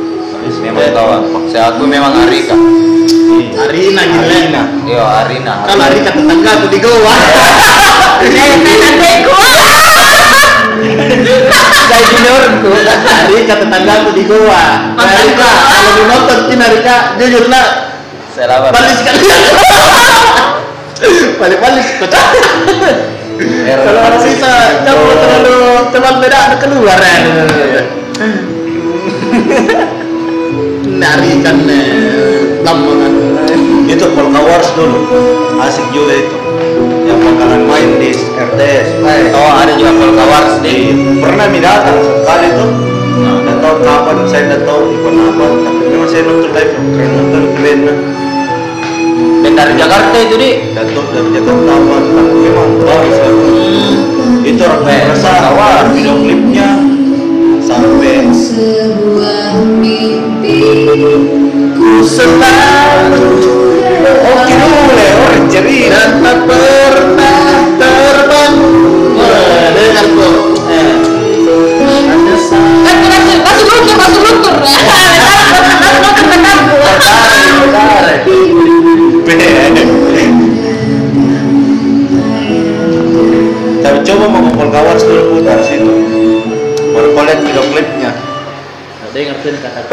Memang 0.59 0.91
tahu. 0.91 1.47
Saya 1.47 1.71
aku 1.73 1.87
memang 1.87 2.11
Arika. 2.27 2.55
Arina 3.59 4.01
gitu 4.03 4.23
ya. 4.23 4.27
Arina. 4.27 4.61
Iya 4.83 5.03
Arina. 5.23 5.53
Kalau 5.63 5.83
Arika 5.87 6.11
tetangga 6.11 6.51
aku 6.59 6.67
di 6.67 6.79
Goa. 6.83 7.15
Nanti 8.19 9.11
gua. 9.23 9.39
Saya 11.87 12.03
juniorku. 12.11 12.67
Arika 12.75 13.55
tetangga 13.63 13.93
aku 14.03 14.11
di 14.15 14.23
Goa. 14.27 14.63
Arika 14.99 15.49
kalau 15.63 15.91
di 15.95 16.03
nonton 16.07 16.39
Kin 16.51 16.59
Arika 16.59 16.95
jujur 17.19 17.47
lah 17.47 17.67
Selamat. 18.35 18.71
balik 18.75 18.95
sekali. 18.99 19.19
Balik-balik 21.39 21.87
kocak. 22.03 22.25
Kalau 23.39 24.19
bisa 24.19 24.83
campur 24.83 25.15
terlalu 25.15 25.59
tebal 25.95 26.19
beda 26.19 26.39
ada 26.51 26.59
keluar 26.59 26.99
ya. 26.99 27.15
Narikan 30.99 31.63
eh, 31.63 32.59
lama 32.59 32.91
kan. 32.91 33.13
itu 33.87 34.05
Polka 34.13 34.41
Wars 34.43 34.69
dulu. 34.75 34.99
Asik 35.57 35.87
juga 35.95 36.13
itu. 36.13 36.35
Yang 37.07 37.19
bakalan 37.25 37.61
main 37.65 37.89
di 37.97 38.13
RTS 38.13 39.01
eh, 39.01 39.33
Oh 39.33 39.49
ada 39.49 39.73
juga 39.73 39.95
Polka 39.95 40.25
Wars 40.27 40.53
di 40.61 40.93
di 40.93 40.93
pernah 41.17 41.47
mi 41.47 41.63
datang 41.63 41.97
sekali 42.03 42.47
tuh. 42.53 42.69
Nggak 43.19 43.57
tahu 43.59 43.75
kapan 43.81 44.17
saya 44.27 44.41
nggak 44.51 44.63
tahu 44.67 44.81
event 44.91 45.17
apa. 45.23 45.45
Tapi 45.65 45.81
memang 45.87 46.07
saya 46.07 46.21
nonton 46.27 46.49
live 46.51 46.71
keren 46.93 47.09
nonton 47.15 47.43
keren. 47.55 47.79
Nah. 47.87 47.97
dan 49.39 49.55
dari 49.55 49.73
Jakarta 49.79 50.15
itu 50.19 50.35
di. 50.35 50.51
Jatuh 50.75 51.05
dari 51.15 51.29
Jakarta 51.31 51.71
apa? 51.71 51.95
Tapi 52.11 52.37
memang 52.43 52.67
bagus 52.83 53.17
lah 53.17 53.31
itu 54.39 54.61
orang 54.65 54.81
Eh, 54.87 55.01
merasa 55.07 55.29
Polka 55.31 55.51
Wars. 55.55 55.87
video 55.95 56.13
klipnya. 56.19 56.69
Sampai 57.59 58.25
Ku 60.89 62.01
selalu 62.01 63.21
dulu 64.01 64.73
le 64.89 65.07
orang 65.21 65.45
cerita 65.45 65.93
dan 65.93 66.17
tak 66.17 66.49
pernah 66.49 67.61
terbang. 67.77 68.57
Wah, 69.13 69.69
dengar 69.69 70.07
kok. 70.17 70.33
Eh. 70.65 70.97
Ada 72.09 72.33
tapi 83.79 84.03
coba 84.05 84.25
mau 84.25 84.41
ke 84.41 84.51
Polka 84.57 84.81
Wars 84.81 85.05
dulu 85.05 85.37
putar 85.37 85.61
situ 85.61 85.85
baru 86.93 87.09
kau 87.13 87.23
lihat 87.29 87.39
video 87.45 87.61
klipnya 87.69 88.11
Dengar 89.09 89.41
tuh 89.41 89.49
kata 89.57 89.89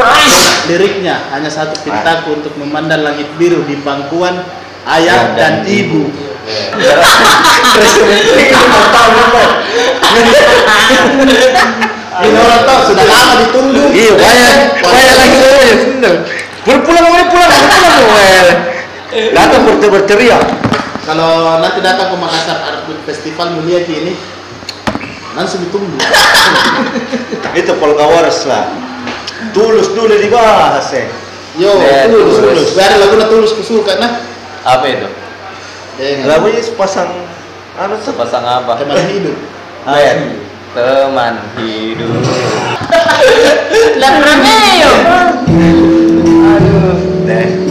liriknya 0.67 1.31
hanya 1.31 1.47
satu 1.47 1.79
pintaku 1.81 2.43
untuk 2.43 2.53
memandang 2.59 3.01
langit 3.03 3.27
biru 3.39 3.63
di 3.63 3.79
pangkuan 3.81 4.35
ayah 4.87 5.35
dan 5.35 5.63
ibu. 5.63 6.11
Ini 12.17 12.33
orang 12.33 12.63
tahu 12.65 12.79
sudah 12.89 13.05
lama 13.05 13.33
ditunggu. 13.45 13.83
Iya, 13.93 14.13
banyak, 14.17 14.53
banyak 14.81 15.15
lagi 15.21 15.35
tuh 15.37 15.51
ya, 15.53 15.75
bener. 15.77 16.15
Pulang 16.65 16.81
pulang, 16.83 17.05
pulang, 17.05 17.27
pulang, 17.29 17.51
pulang, 17.53 17.93
pulang. 18.09 18.59
Datang 19.31 19.61
ber- 19.63 19.91
berteriak. 20.01 20.43
Kalau 21.07 21.63
nanti 21.63 21.79
datang 21.79 22.11
ke 22.11 22.17
Makassar 22.19 22.57
Art 22.59 22.89
Festival 23.07 23.55
mulia 23.55 23.79
ini 23.85 24.11
langsung 25.37 25.63
ditunggu. 25.63 25.95
Itu 27.55 27.71
Polka 27.79 28.03
Wars 28.03 28.43
lah. 28.49 28.67
Tulus 29.53 29.93
dulu 29.93 30.13
dibahas 30.17 30.87
ya. 30.93 31.05
Yo, 31.57 31.73
Eh, 31.81 32.05
tulus, 32.09 32.37
tulus. 32.37 32.37
tulus. 32.41 32.69
Biar 32.77 32.91
lagu 33.01 33.17
tulus 33.29 33.51
kusuka 33.57 33.97
nah. 33.97 34.21
apa 34.61 34.85
itu? 34.85 35.07
Dengar. 35.97 36.37
Lagunya 36.37 36.61
sepasang 36.61 37.09
anu. 37.77 37.95
Sepasang 38.01 38.45
apa? 38.45 38.77
Teman 38.77 38.97
hidup. 39.09 39.37
Ben, 39.85 40.19
teman 40.77 41.35
hidup. 41.57 42.13
lah 44.01 44.13
Romeo 44.21 44.93
Deh. 47.27 47.66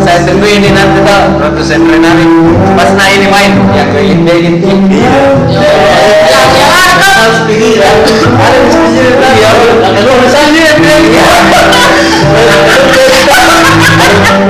Saya 0.00 0.18
tunggu 0.24 0.46
ini 0.48 0.72
nanti 0.72 1.00
tau, 1.04 1.36
Ratu 1.36 1.62
Sentrenari. 1.62 2.24
Pas 2.74 2.90
nah 2.96 3.08
ini 3.12 3.26
main 3.28 3.52
yang 3.76 3.88
gelin 3.92 4.20
gelin. 4.24 4.54
Iya. 4.88 5.12
ya 5.50 6.40
ya 6.56 6.66
Harus 7.20 7.38
ya. 7.50 7.90
Ada 8.40 8.58
di 8.64 8.70
sini 8.72 9.00
tadi 9.20 9.40
ya. 9.44 9.50
Ada 9.84 10.00
lu 10.00 10.12
misalnya 10.24 10.60
ya. 10.64 11.24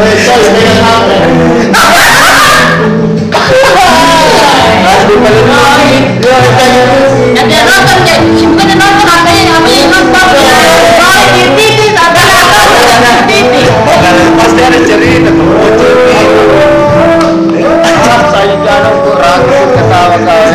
Besok 0.01 0.39
dengan 0.55 0.79
apa? 0.87 1.15
ya 7.35 7.43
dia 7.47 7.63
nonton 7.65 7.99
dia 8.05 8.17
bukan 8.23 8.65
dia 8.67 8.77
nonton 8.77 9.07
apa 9.09 9.30
jangan 18.65 18.95
kurang 19.05 19.43
ketawa 19.75 20.17
kau. 20.25 20.50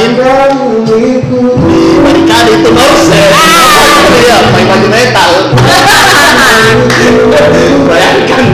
Main 0.00 0.16
di 0.16 1.12
barikade 2.00 2.52
itu 2.56 2.70
terus 2.72 3.04
Iya, 3.12 4.36
main 4.48 4.64
baju 4.64 4.88
metal. 4.88 5.30
Bayangkan 7.84 8.44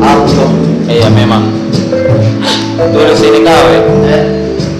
auto 0.00 0.46
Iya 0.88 1.12
memang. 1.12 1.44
Tulus 2.88 3.20
ini 3.20 3.44
kau 3.44 3.64
ya. 3.68 3.80
Eh, 4.16 4.22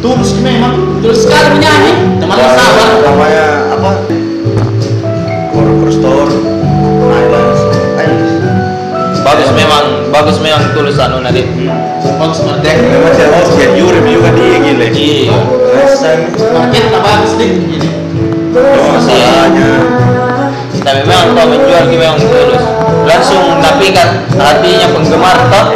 Tulus 0.00 0.40
memang. 0.40 1.04
Tulus 1.04 1.28
sekali 1.28 1.60
menyanyi? 1.60 1.92
Teman 2.24 2.40
sabar 2.40 2.88
namanya 3.04 3.68
apa? 3.68 3.90
Korokor 5.52 5.92
Store 5.92 6.32
Islands. 7.12 7.60
Bagus 9.20 9.50
memang, 9.52 9.84
bagus 10.08 10.40
memang 10.40 10.72
tulus 10.72 10.96
anu 10.96 11.20
nadi. 11.20 11.44
Dek, 12.04 12.44
market 12.44 12.76
memang 12.84 13.16
saya 13.16 13.32
harus 13.32 13.56
jadi 13.56 13.80
juri 13.80 14.00
juga 14.12 14.28
di 14.36 14.60
gile. 14.60 14.88
Iya. 14.92 15.36
Bagus 17.00 17.32
deh 17.40 17.48
ini 17.48 17.80
masalahnya 18.54 19.70
Tapi 20.84 21.00
memang 21.08 21.32
kau 21.32 21.48
menjual 21.48 21.84
ki 21.88 21.96
memang 21.96 22.20
tulus. 22.20 22.64
Langsung 23.08 23.56
napikat 23.64 24.28
hatinya 24.36 24.86
penggemar 24.92 25.38
toh. 25.48 25.66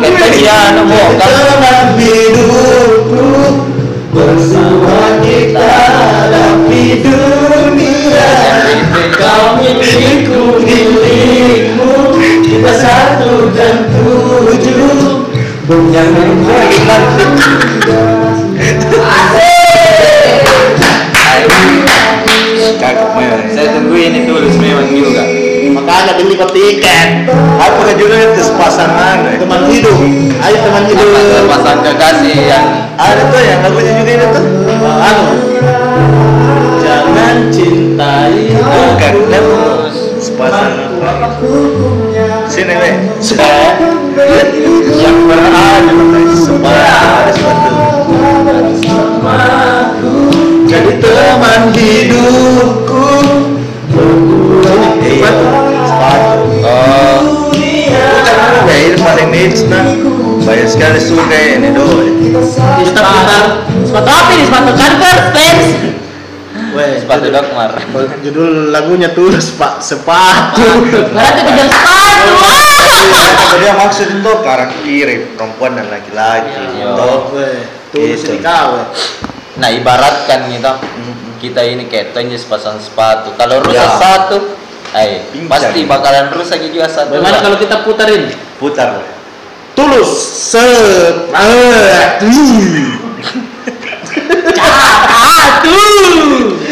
Kita 0.00 0.26
dia 0.32 0.80
mau 0.80 1.08
kan. 1.20 1.92
Hidupku 2.00 3.28
Bersama 4.14 5.20
kita 5.20 5.72
hadapi 5.92 7.04
dunia 7.04 7.63
Kau 9.14 9.58
milikku, 9.58 10.62
milikmu 10.62 11.92
Kita 12.44 12.72
satu 12.78 13.50
dan 13.54 13.88
tujuh 13.90 15.24
yang 15.64 16.08
nanti 16.12 16.54
cakep 22.84 23.10
memang. 23.16 23.42
Saya 23.48 23.68
tunggu 23.72 23.96
ini 23.96 24.28
tulus 24.28 24.56
memang 24.60 24.88
juga. 24.92 25.24
Makanya 25.74 26.12
beli 26.20 26.38
kau 26.38 26.46
tiket 26.54 27.26
Apa 27.58 27.82
judulnya 27.98 28.36
itu 28.36 28.46
pasangan? 28.54 29.26
Teman 29.26 29.66
hidup 29.66 29.96
Ayo 30.38 30.56
teman 30.62 30.84
hidup 30.86 31.08
Pasang 31.50 31.82
kekasih 31.82 32.36
yang 32.46 32.66
Ada 32.94 33.22
tuh 33.26 33.42
yang 33.42 33.58
lagunya 33.64 33.92
juga 33.98 34.12
ini 34.14 34.26
tuh. 34.30 34.44
Anu 35.02 35.43
nih. 43.24 43.72
Yang 45.00 45.18
berada 45.24 45.92
sepasang 46.36 47.32
sepatu. 48.76 50.12
Jadi 50.68 50.92
teman 51.00 51.62
hidupku 51.72 53.08
Iya, 55.04 55.30
sepatu. 55.88 56.44
oh 56.64 57.48
Ya 57.54 58.12
nah. 59.72 59.86
Banyak 60.44 60.68
sekali 60.68 61.00
suka 61.00 61.38
ini 61.56 61.72
doh. 61.72 62.04
Kita 62.84 63.00
putar 63.00 63.44
sepatu 63.88 64.10
apa 64.12 64.30
ini 64.36 64.44
sepatu 64.44 64.70
Converse 64.76 65.24
fans 65.32 66.03
Weh, 66.74 66.98
Sepatu 66.98 67.24
judul- 67.24 67.34
Dokmar. 67.38 67.70
Judul 68.20 68.50
lagunya 68.68 69.08
tulus 69.10 69.54
pak 69.54 69.78
sepatu. 69.78 70.66
Berarti 71.08 71.40
kejar 71.40 71.68
sepatu. 71.70 72.28
Apa 73.14 73.54
dia 73.56 73.72
maksud 73.74 74.06
itu 74.12 74.32
kanan 74.42 74.70
kiri 74.80 75.16
perempuan 75.32 75.74
dan 75.74 75.86
laki-laki. 75.86 76.62
Iya. 76.74 76.86
Toh. 76.92 77.30
Weh, 77.32 77.58
tulus 77.90 78.20
Gitu. 78.20 78.32
di 78.32 78.38
kau. 78.40 78.82
Nah 79.54 79.70
ibaratkan 79.70 80.50
gitu 80.50 80.66
Mm-mm. 80.66 81.38
kita 81.38 81.62
ini 81.62 81.86
kayak 81.86 82.10
tonjol 82.10 82.34
sepasang 82.34 82.76
sepatu. 82.76 83.30
Kalau 83.34 83.62
rusak 83.62 83.78
Ya. 83.86 83.94
satu, 83.94 84.58
eh 84.92 85.22
pasti 85.46 85.86
bakalan 85.86 86.26
rusak 86.28 86.58
juga 86.64 86.90
satu. 86.90 87.14
Bagaimana 87.14 87.38
kalau 87.38 87.56
kita 87.56 87.76
putarin? 87.80 88.34
Putar. 88.58 88.98
Tulus 89.74 90.10
sepatu. 90.50 92.30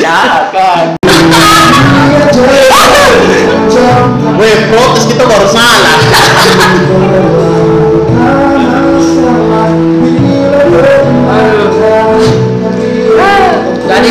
Sepatu. 0.03 0.67
Jangan. 3.71 4.35
Weh, 4.35 4.57
protes 4.67 5.07
kita 5.07 5.23
baru 5.31 5.47
salah. 5.47 5.99
Jadi 13.87 14.11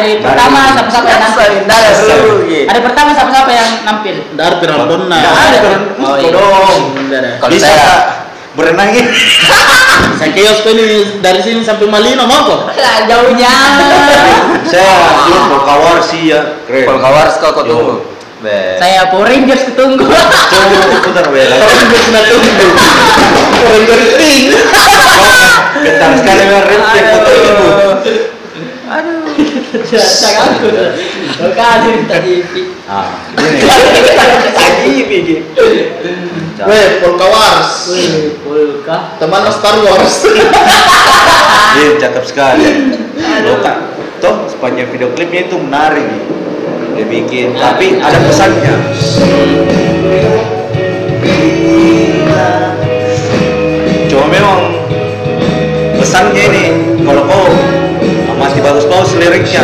hari, 0.00 0.12
hari 0.16 0.24
pertama 0.24 0.58
siapa-siapa 0.72 1.08
yang 1.08 1.20
nampil. 1.20 1.52
Hari 2.64 2.80
pertama 2.80 3.10
siapa-siapa 3.12 3.50
yang 3.52 3.70
nampil. 3.84 4.16
Dari 4.32 4.56
penonton 4.60 5.00
nah. 5.06 5.18
Nggak 5.20 5.34
ada 5.36 5.58
kan? 5.60 5.80
Oh, 6.00 6.14
iya. 6.16 6.30
dong. 6.32 6.82
Bisa 7.52 7.68
saya 7.68 7.88
berenang 8.56 8.90
ini. 8.96 9.10
Saya 10.20 10.36
kios 10.36 10.64
tuh 10.64 10.72
ini 10.76 11.20
dari 11.24 11.40
sini 11.40 11.60
sampai 11.64 11.88
Malino 11.88 12.24
mau 12.28 12.44
kok. 12.44 12.72
Lah 12.76 13.08
jauhnya. 13.08 13.52
Saya 14.72 14.96
mau 15.48 15.60
kawar 15.64 16.00
sih 16.04 16.32
ya. 16.32 16.60
Kalau 16.68 17.00
kawars 17.00 17.36
kau 17.40 17.52
kau 17.56 17.64
tunggu. 17.64 17.96
Be. 18.40 18.80
Saya 18.80 19.12
Power 19.12 19.28
Rangers 19.28 19.68
ketunggu. 19.68 20.08
Coba 20.08 20.96
putar 21.04 21.28
bela. 21.28 21.56
Orang 21.60 21.88
gue 21.92 22.00
sudah 22.04 22.22
tunggu. 22.32 22.68
Orang 23.64 23.82
gue 23.84 23.96
ting. 24.16 24.44
Ketar 25.80 26.10
sekali 26.16 26.42
dengan 26.48 26.64
rempet 26.64 27.04
foto 27.12 27.30
itu. 27.32 27.52
Jangan 27.52 27.68
aku. 27.68 27.80
Kasih 27.80 28.00
tadi. 28.00 28.20
Ah, 28.88 29.00
ini. 29.04 29.44
Tadi 29.44 29.59
Weh, 36.66 36.86
Polka 36.98 37.26
Wars. 37.30 37.70
Wih, 37.94 38.34
Polka. 38.42 39.14
Teman 39.22 39.46
Star 39.54 39.76
Wars. 39.82 40.14
Iya, 41.70 42.02
cakep 42.02 42.24
sekali. 42.26 42.66
Lo 43.46 43.62
kan, 43.62 43.94
toh 44.18 44.50
sepanjang 44.50 44.90
video 44.90 45.06
klipnya 45.14 45.46
itu 45.46 45.54
menarik. 45.54 46.02
Dia 46.98 47.06
bikin, 47.06 47.54
tapi 47.54 47.94
ada 48.02 48.18
pesannya. 48.26 48.74
Cuma 54.10 54.26
memang 54.26 54.60
pesannya 55.94 56.42
ini, 56.50 56.64
kalau 57.06 57.22
kau 57.30 57.46
amati 58.70 58.86
bagus-bagus 58.86 59.18
liriknya, 59.18 59.62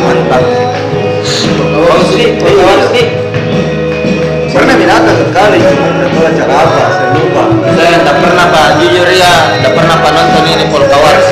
mantap. 0.00 0.40
Bagus 0.40 2.08
sih, 2.16 2.32
bagus 2.40 2.88
sih. 2.96 3.06
Pernah 4.48 4.74
binatang 4.80 5.20
sekali, 5.28 5.60
cuma 5.60 5.88
tahu 6.08 6.24
acara 6.24 6.54
apa, 6.56 6.84
saya 6.96 7.08
lupa. 7.12 7.44
Saya 7.76 8.00
tidak 8.00 8.16
pernah 8.24 8.46
pak, 8.48 8.66
jujur 8.80 9.08
ya, 9.12 9.32
tidak 9.60 9.72
pernah 9.76 9.96
pak 10.00 10.10
nonton 10.16 10.44
ini 10.48 10.64
Polka 10.72 10.96
Wars. 10.96 11.26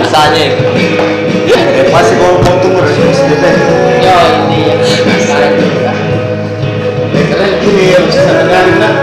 Misalnya, 0.00 0.46
Eh, 1.76 1.84
pasti 1.92 2.16
kau 2.16 2.40
mau 2.40 2.56
tunggu 2.58 2.80
dari 2.80 3.12
SDP. 3.12 3.44
Yo, 4.00 4.16
ini 4.48 4.72
yang 4.72 5.20
sekarang 5.20 5.54
juga. 5.60 5.92
Keren 7.12 7.52
gini 7.60 7.92
ya, 7.92 8.00
bisa 8.00 8.24
dengar 8.24 8.64
nah. 8.80 8.94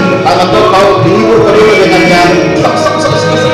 Pertama 0.00 0.44
tuh 0.48 0.64
kau 0.72 0.88
dihibur 1.04 1.38
kedua 1.44 1.74
dengan 1.76 2.04
yang 2.08 2.30
sok 2.56 2.74
sok 2.80 2.96
sok 3.04 3.14
sok 3.20 3.49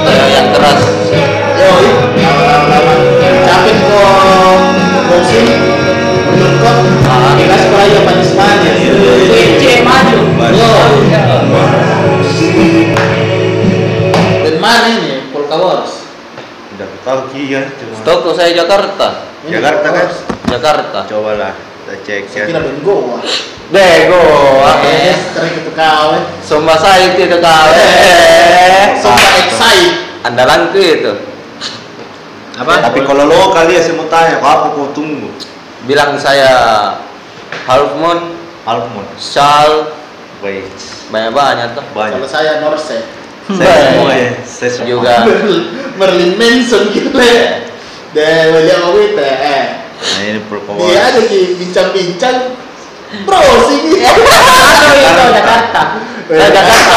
Yo, 1.66 1.74
lama-lama 2.14 2.94
capek 3.42 3.76
kok 3.82 4.58
boxing 5.06 5.46
menurut 6.30 6.54
kau 6.62 6.78
dikasih 7.34 7.64
sekolah 7.66 7.86
yang 7.86 8.04
manis 8.06 8.30
manis. 8.32 8.74
PC 9.26 9.62
maju. 9.82 10.18
Yo, 10.54 10.70
dan 14.42 14.56
mana 14.62 14.86
ini 14.88 15.26
Polka 15.30 15.56
Wars? 15.58 15.92
Tidak 16.70 16.90
tahu 17.02 17.20
kia, 17.32 17.66
cuma 17.74 17.94
Toko 18.04 18.30
saya 18.30 18.52
Jakarta. 18.52 19.26
Jakarta 19.46 19.86
kan? 19.90 20.06
Jakarta. 20.46 20.98
cobalah 21.08 21.54
kita 21.86 21.94
cek 22.02 22.22
ya. 22.26 22.30
Saya 22.30 22.44
kira 22.46 22.60
Bengo. 22.62 23.18
Bego, 23.66 24.22
Eh, 24.86 25.10
eh. 25.10 25.16
sering 25.34 25.54
itu 25.58 25.70
kau. 25.74 26.14
eh. 26.14 26.22
Sumpah 26.38 26.78
saya 26.78 27.10
itu 27.10 27.38
kau. 27.38 27.66
Eh, 27.74 28.94
Eh. 28.94 29.42
excite. 29.42 29.94
Andalanku 30.22 30.78
itu. 30.78 31.12
Apa? 32.56 32.72
Tapi 32.88 33.04
kalau 33.04 33.28
lo 33.28 33.52
kali 33.52 33.76
ya 33.76 33.82
saya 33.84 33.94
mau 34.00 34.08
tanya, 34.08 34.40
apa 34.40 34.72
kau 34.72 34.88
tunggu? 34.96 35.28
Bilang 35.84 36.16
saya 36.16 36.48
Half 37.68 38.00
Moon, 38.00 38.32
Almond, 38.64 39.10
Shal, 39.20 39.92
baik, 40.40 40.64
banyak 41.12 41.32
banyak 41.36 41.68
tuh. 41.76 41.84
banyak. 41.92 42.16
Kalau 42.18 42.28
saya 42.28 42.64
Norse. 42.64 42.98
Saya 43.46 43.78
semua 43.94 44.10
ya, 44.10 44.30
saya 44.42 44.70
semua. 44.74 44.88
Juga. 44.90 45.14
Merlin 46.00 46.34
Manson 46.34 46.90
gitu 46.90 47.14
ya. 47.14 47.62
Dan 48.10 48.56
William 48.56 48.90
Witt 48.96 49.14
eh. 49.14 49.86
Nah 49.96 50.22
ini 50.24 50.40
Dia 50.40 50.48
perkawal. 50.50 50.82
ada 50.98 51.20
di 51.22 51.54
bincang-bincang. 51.54 52.36
Bro 53.22 53.38
sih. 53.70 54.02
Atau 54.02 54.18
itu 54.18 54.32
Jakarta. 54.98 55.82
Saya 56.26 56.48
Jakarta. 56.50 56.96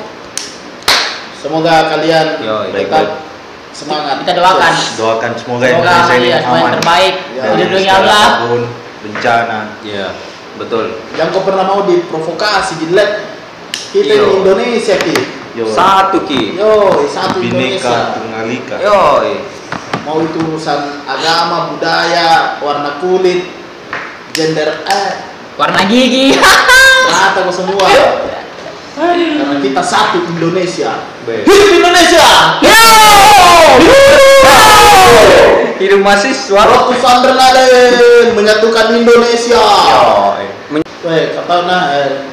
Semoga 1.42 1.76
kalian 1.90 2.28
Yoi, 2.38 2.68
tetap 2.72 3.06
semangat. 3.74 4.16
Kita 4.22 4.34
doakan. 4.38 4.74
Doakan 4.98 5.32
semoga 5.34 5.66
Semoga 5.66 5.94
ya, 6.14 6.38
yang 6.38 6.44
aman. 6.46 6.72
terbaik. 6.78 7.16
Ya. 7.34 7.44
Dilindungi 7.50 7.90
Allah. 7.90 8.26
apa 8.28 8.46
pun, 8.46 8.62
bencana. 9.02 9.60
Iya, 9.82 10.08
betul. 10.58 10.86
Yang 11.18 11.28
kau 11.34 11.42
pernah 11.42 11.66
mau 11.66 11.82
diprovokasi 11.84 12.74
di 12.78 12.88
lab 12.94 13.10
kita 13.90 14.14
Yo. 14.14 14.22
di 14.22 14.32
Indonesia 14.46 14.96
ki. 14.98 15.18
Yo, 15.52 15.66
Satu 15.68 16.22
ki. 16.24 16.56
Yo, 16.56 17.02
satu 17.10 17.42
bineka 17.42 17.82
Indonesia. 17.82 17.98
tunggal 18.16 18.46
ika. 18.48 18.76
Yoi. 18.78 19.34
Mau 20.08 20.24
itu 20.26 20.38
urusan 20.42 21.06
agama, 21.06 21.72
budaya, 21.76 22.58
warna 22.60 22.98
kulit, 23.00 23.48
gender 24.34 24.82
eh 24.88 25.32
Warna 25.60 25.84
gigi. 25.86 26.34
rata 27.12 27.44
semua. 27.52 27.86
Karena 28.98 29.56
kita 29.62 29.82
satu 29.84 30.26
Indonesia. 30.32 31.06
Hidup 31.28 31.70
Indonesia! 31.78 32.26
Hidup 35.82 36.00
mahasiswa. 36.02 36.62
Waktu 36.62 36.94
Sandernalen 37.02 37.94
menyatukan 38.38 38.96
Indonesia. 38.96 39.62
Men- 40.70 40.86
Weh, 41.02 41.34
kata 41.34 41.66
nah, 41.66 41.98
eh, 41.98 42.30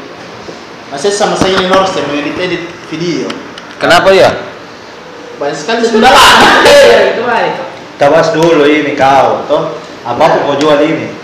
masih 0.93 1.09
sama 1.09 1.33
saya 1.33 1.57
ini 1.57 1.73
Norse 1.73 2.05
mengedit-edit 2.05 2.69
video. 2.93 3.29
Kenapa 3.81 4.13
ya? 4.13 4.29
Banyak 5.39 5.57
sekali 5.57 5.83
sudah 5.87 6.11
lah. 6.11 6.29
Iya, 6.69 7.15
itu 7.15 7.23
baik. 7.23 7.55
Bahas 7.99 8.31
dulu 8.35 8.63
ini 8.67 8.95
kau, 8.99 9.47
toh. 9.47 9.79
Apa 10.03 10.43
kau 10.43 10.55
jual 10.59 10.79
ini? 10.83 11.15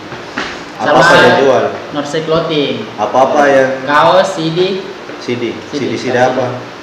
Apa 0.78 0.98
apa 0.98 1.14
dia 1.18 1.32
jual? 1.42 1.64
Norse 1.94 2.18
Clothing. 2.26 2.82
Apa 2.98 3.16
apa 3.30 3.40
yang 3.46 3.70
Kaos, 3.86 4.34
CD, 4.34 4.82
CD? 5.22 5.54
CD, 5.70 5.82
CD 5.90 5.92
CD 5.98 6.16
apa? 6.18 6.74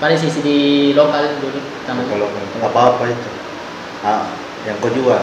paling 0.00 0.16
sih 0.16 0.32
CD 0.32 0.48
lokal 0.96 1.28
dulu. 1.44 1.60
Kalau 1.84 2.26
apa 2.64 2.80
apa 2.96 3.02
itu? 3.12 3.30
Ah, 4.00 4.32
yang 4.64 4.80
kau 4.80 4.88
jual 4.88 5.20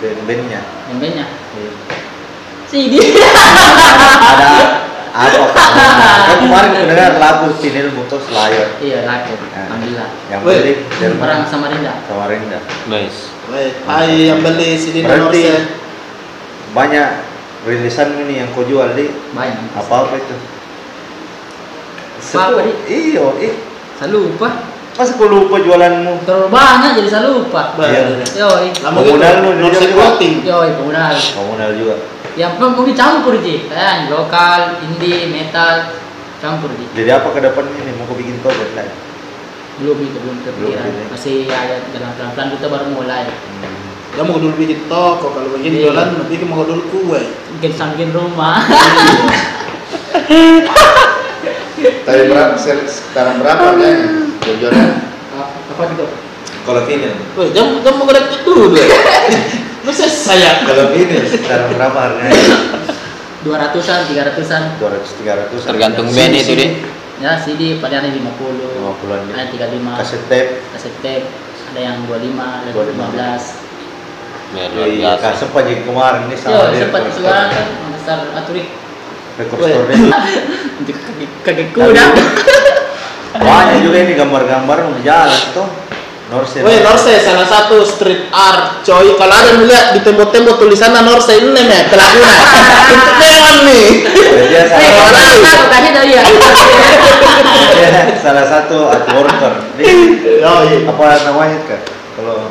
band-bandnya. 0.00 0.64
Bandnya 0.88 1.26
Iya. 1.28 1.72
CD. 2.70 2.94
ada 5.10 5.38
apa 5.42 5.62
kan 6.22 6.38
kemarin 6.38 6.86
dengar 6.86 7.18
lagu 7.18 7.50
Sinil 7.58 7.90
Mutos 7.92 8.30
Layar 8.30 8.78
iya, 8.78 9.02
laku. 9.02 9.34
Alhamdulillah. 9.80 10.08
yang 10.28 10.40
Weh, 10.44 10.56
beli 10.60 10.72
dari 10.92 11.14
Orang 11.14 11.40
mana 11.40 11.44
Samarinda. 11.48 11.92
Samarinda 12.04 12.58
Nice. 12.86 13.18
Weh, 13.48 13.72
hai 13.82 14.28
yang 14.28 14.40
beli 14.40 14.76
CD 14.76 15.00
berarti 15.00 15.40
Norse. 15.40 15.64
banyak 16.70 17.08
rilisan 17.62 18.08
ini 18.20 18.34
yang 18.38 18.48
kau 18.52 18.62
jual 18.62 18.92
di 18.92 19.08
Banyak. 19.32 19.72
apa 19.74 19.94
apa 20.02 20.14
itu 20.14 20.36
Apa, 22.30 22.60
Di? 22.60 22.72
iyo 22.86 23.32
ih 23.40 23.56
Saya 23.96 24.12
lupa. 24.12 24.48
masa 24.92 25.16
kau 25.16 25.24
lupa 25.26 25.56
jualanmu 25.56 26.28
Terlalu 26.28 26.46
banyak 26.52 26.90
jadi 27.00 27.08
saya 27.08 27.24
lupa. 27.26 27.72
Iya. 27.80 28.20
Yoi. 28.36 28.68
Lama 28.84 29.00
Komunal 29.00 29.34
lu, 29.40 29.48
gitu, 29.50 29.60
Norse 29.64 29.80
dia 29.80 29.96
Clothing. 29.96 30.34
Yoi, 30.44 30.68
komunal. 30.76 31.12
komunal 31.32 31.70
juga 31.72 31.94
Yang 32.36 32.52
pun 32.56 32.68
mungkin 32.76 32.94
campur 32.94 33.34
sih. 33.40 33.64
Kayak 33.66 34.06
lokal, 34.06 34.60
indie, 34.84 35.26
metal, 35.26 35.88
campur 36.38 36.68
sih. 36.76 36.86
jadi 36.94 37.16
apa 37.16 37.32
ke 37.32 37.40
depan 37.40 37.64
ini 37.74 37.92
mau 37.96 38.04
kau 38.04 38.14
bikin 38.14 38.36
toget 38.40 38.70
lah 38.76 38.84
Belum 39.80 39.96
itu 39.98 40.18
belum 40.20 40.36
kepikiran. 40.44 40.84
Belum, 40.84 41.00
ini. 41.00 41.12
Masih 41.12 41.34
ada 41.48 41.76
dalam 41.88 42.12
pelan-pelan 42.16 42.48
kita 42.56 42.66
baru 42.68 42.86
mulai. 42.92 43.24
Hmm. 43.24 43.88
Ya 44.10 44.22
mau 44.26 44.36
dulu 44.36 44.52
bikin 44.58 44.90
toko 44.90 45.30
kalau 45.32 45.48
begini 45.54 45.80
Iya. 45.80 45.94
jualan 45.94 46.28
bikin 46.28 46.46
mau 46.50 46.66
dulu 46.66 46.82
kue. 46.90 47.22
Mungkin 47.56 47.72
sambil 47.72 48.08
rumah. 48.12 48.60
Tadi 51.80 52.22
berapa 52.28 52.54
sekarang 52.84 53.40
berapa 53.40 53.64
ya 53.80 54.54
jualan 54.60 54.88
Apa 55.72 55.82
gitu? 55.96 56.04
kalau 56.60 56.84
vinyl 56.84 57.16
Weh, 57.40 57.48
jam 57.56 57.72
jam 57.80 57.96
mau 57.96 58.04
ngeliat 58.04 58.44
dulu. 58.44 58.76
Lu 59.88 59.92
saya. 59.96 60.60
kalau 60.68 60.92
vinyl 60.92 61.24
sekarang 61.24 61.72
berapa 61.72 61.96
harganya 61.96 62.36
200-an, 63.40 64.00
300-an. 64.12 64.62
200 64.76 65.56
300 65.56 65.64
Tergantung 65.64 66.12
band 66.12 66.32
itu 66.36 66.52
deh. 66.52 66.70
Ya, 67.20 67.36
CD 67.36 67.76
paling 67.76 68.00
ada 68.00 68.08
50. 68.08 68.80
50-an 68.80 69.20
Ada 69.28 69.44
35. 69.52 70.00
kaset 70.00 70.22
tape 70.24 70.50
Kaset 70.72 70.94
tape. 71.04 71.26
Ada 71.70 71.80
yang 71.84 71.96
25, 72.08 72.64
ada 72.64 72.70
25. 72.72 72.96
15. 73.12 73.44
Ya, 74.50 74.64
Iya, 74.66 75.14
biasa. 75.14 75.22
kasih 75.30 75.48
aja 75.54 75.74
kemarin 75.86 76.20
ini 76.26 76.34
Yo, 76.34 76.42
sama 76.42 76.74
dia 76.74 76.82
sempat 76.82 77.02
suara 77.14 77.42
kan 77.46 77.66
besar 77.94 78.18
aturik. 78.34 78.66
Rekor 79.38 79.56
Weh. 79.62 79.70
store 79.70 79.86
Untuk 80.80 80.96
kaki, 80.98 81.24
kaki 81.46 81.64
kuda. 81.70 82.04
Banyak 83.30 83.78
juga 83.78 83.98
ini 84.02 84.12
gambar-gambar 84.18 84.76
di 84.98 85.02
jalan 85.06 85.40
tuh. 85.54 85.68
Norse. 86.30 86.62
Weh, 86.62 86.78
Norse 86.80 87.12
salah 87.18 87.42
satu 87.42 87.82
street 87.82 88.30
art, 88.30 88.80
coy. 88.80 89.18
Kalau 89.18 89.34
ada 89.34 89.50
melihat 89.54 89.92
di 89.92 90.00
tembok-tembok 90.00 90.56
tulisannya 90.56 91.02
Norse 91.02 91.34
ini 91.34 91.50
nih, 91.60 91.90
pelakunya. 91.90 92.30
Untuk 92.88 93.14
dewan 93.18 93.56
nih. 93.66 93.86
Dia 94.46 94.62
Eh, 94.62 94.64
salah, 94.64 94.90
kalau 94.94 95.10
aku 95.42 95.66
kasih 95.68 95.90
tadi 95.92 96.10
ya. 96.10 96.22
dia 97.74 97.90
salah 98.16 98.46
satu 98.46 98.78
art 98.86 99.06
worker. 99.10 99.52
Iya. 99.76 100.86
apa 100.86 101.04
namanya 101.26 101.58
kak? 101.66 101.80
Kalau 102.14 102.46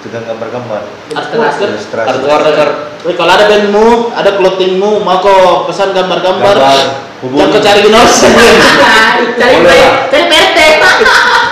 tukang 0.00 0.24
gambar-gambar. 0.24 0.80
Ilustrasi. 1.12 1.60
Ilustrasi. 1.68 2.08
Art 2.08 2.22
worker. 2.24 2.68
Weh, 3.00 3.14
kalau 3.14 3.32
ada 3.32 3.44
bandmu, 3.46 4.12
ada 4.12 4.30
clothingmu, 4.34 5.00
mau 5.00 5.20
kau 5.20 5.64
pesan 5.64 5.92
gambar-gambar, 5.92 6.56
Gambar, 6.56 6.86
hubungi. 7.20 7.40
jangan 7.52 7.60
cari 7.62 7.80
di 7.84 7.90
Norse. 7.92 8.28
Cari 9.40 9.56
cari. 9.60 10.49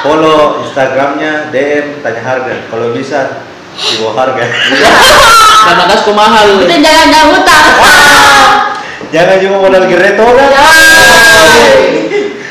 Follow 0.02 0.62
Instagramnya, 0.62 1.50
DM, 1.50 2.02
tanya 2.02 2.22
harga. 2.22 2.54
Kalau 2.70 2.94
bisa 2.94 3.42
di 3.74 3.94
bawah 4.02 4.14
harga. 4.14 4.42
Karena 4.42 5.82
gas 5.90 6.00
kau 6.06 6.14
mahal. 6.14 6.62
Kita 6.62 6.76
jangan 6.78 7.06
jangan 7.10 7.28
hutang. 7.34 7.64
Jangan 9.08 9.36
cuma 9.40 9.56
modal 9.64 9.84
gereto 9.88 10.26
kan. 10.26 10.50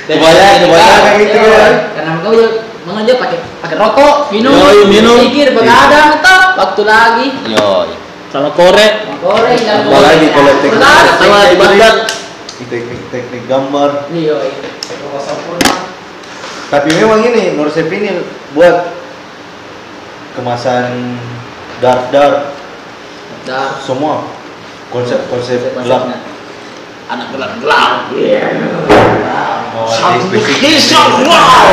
Dan 0.08 0.16
Kebanyakan, 0.24 0.56
kebanyakan 0.64 1.02
kan, 1.04 1.16
gitu 1.20 1.38
kan. 1.52 1.74
Karena 1.96 2.12
kau 2.24 2.34
Mang 2.88 3.04
aja 3.04 3.20
pakai 3.20 3.44
pakai 3.60 3.76
rokok, 3.76 4.32
minum, 4.32 4.56
Yoi, 4.56 4.88
minum. 4.88 5.20
pikir 5.20 5.52
begadang 5.52 6.24
toh, 6.24 6.56
waktu 6.56 6.82
lagi. 6.88 7.28
Yo. 7.52 7.92
sama 8.32 8.48
korek. 8.56 9.12
Goreng 9.20 9.60
dan 9.60 9.92
Apalagi 9.92 10.28
kalau 10.32 10.54
teknik 10.64 10.80
Sama 11.20 11.52
di 11.52 11.56
Baghdad. 11.60 11.96
teknik-teknik 12.64 13.44
gambar. 13.52 14.08
Iya, 14.16 14.36
Tapi 16.68 16.90
memang 17.00 17.24
ini 17.24 17.56
Norse 17.56 17.88
Vinyl 17.88 18.28
buat 18.52 18.92
kemasan 20.36 21.16
dark 21.80 22.12
dark 22.12 22.52
Dah. 23.48 23.80
semua 23.80 24.28
konsep-konsep 24.92 25.72
gelap. 25.72 26.12
Anak 27.08 27.28
gelap-gelap. 27.32 28.12
Oh, 29.78 29.88
spesifik. 29.88 30.92
Wow. 31.24 31.72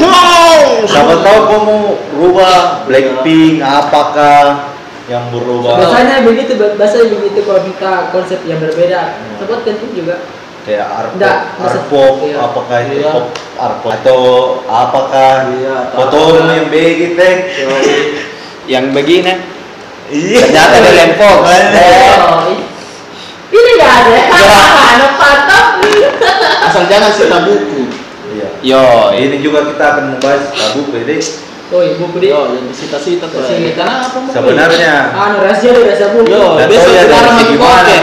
Wow. 0.00 0.60
Siapa 0.88 1.14
tahu 1.20 1.38
kau 1.44 1.60
mau 1.66 1.80
rubah 2.16 2.86
Blackpink 2.88 3.60
apakah 3.60 4.72
yang 5.04 5.28
berubah 5.28 5.84
Biasanya 5.84 6.24
begitu, 6.24 6.56
biasanya 6.56 7.06
begitu 7.12 7.44
kalau 7.44 7.60
minta 7.60 8.08
konsep 8.08 8.40
yang 8.48 8.56
berbeda. 8.62 9.20
Sebut 9.36 9.60
penting 9.68 9.92
juga. 9.92 10.24
Kayak 10.64 10.86
art 10.88 11.10
Nggak, 11.14 11.36
iya. 12.24 12.38
apakah 12.40 12.78
itu 12.82 12.96
Iya. 12.98 13.10
pop 13.12 13.26
art 13.54 13.76
pop 13.80 13.92
atau 13.94 14.18
apakah 14.64 15.30
Iya, 15.52 15.76
atau 15.92 15.98
foto 16.00 16.18
apa. 16.40 16.50
yang 16.50 16.66
begitu 16.66 17.28
Yang 18.64 18.84
begini. 18.96 19.32
iya 20.08 20.40
Ternyata 20.40 20.76
di 20.80 20.90
Lempok. 20.96 21.36
Oh, 21.44 22.48
ini 23.52 23.70
nggak 23.76 23.92
ada. 23.92 24.16
Anak 24.90 25.12
patah. 25.14 25.64
Asal 26.64 26.84
jangan 26.88 27.12
sita 27.12 27.38
buku. 27.44 27.86
iya 28.34 28.48
Yo. 28.64 29.12
ini 29.14 29.38
juga 29.38 29.68
kita 29.68 29.84
akan 29.94 30.04
membahas 30.16 30.48
tabu 30.50 30.88
PD 30.90 31.20
Oh, 31.72 31.80
iya, 31.80 31.96
buku 31.96 32.16
di. 32.20 32.28
Yo, 32.28 32.40
yang 32.50 32.66
disita-sita 32.68 33.24
tuh. 33.26 33.40
Disita. 33.40 33.84
Karena 33.84 33.96
apa 34.04 34.18
mau? 34.20 34.32
sebenarnya 34.32 34.92
Anu 35.12 35.36
rahasia 35.40 35.70
deh, 35.72 35.82
rahasia 35.84 36.08
buku. 36.12 36.28
Yo. 36.28 36.44
Besok 36.60 36.76
tahu 36.78 36.92
ya 36.92 37.02
sekarang 37.04 37.24
dari 37.24 37.28
lagi 37.30 37.44
segi 37.44 37.56
mana 37.56 37.72
pakai. 37.72 37.98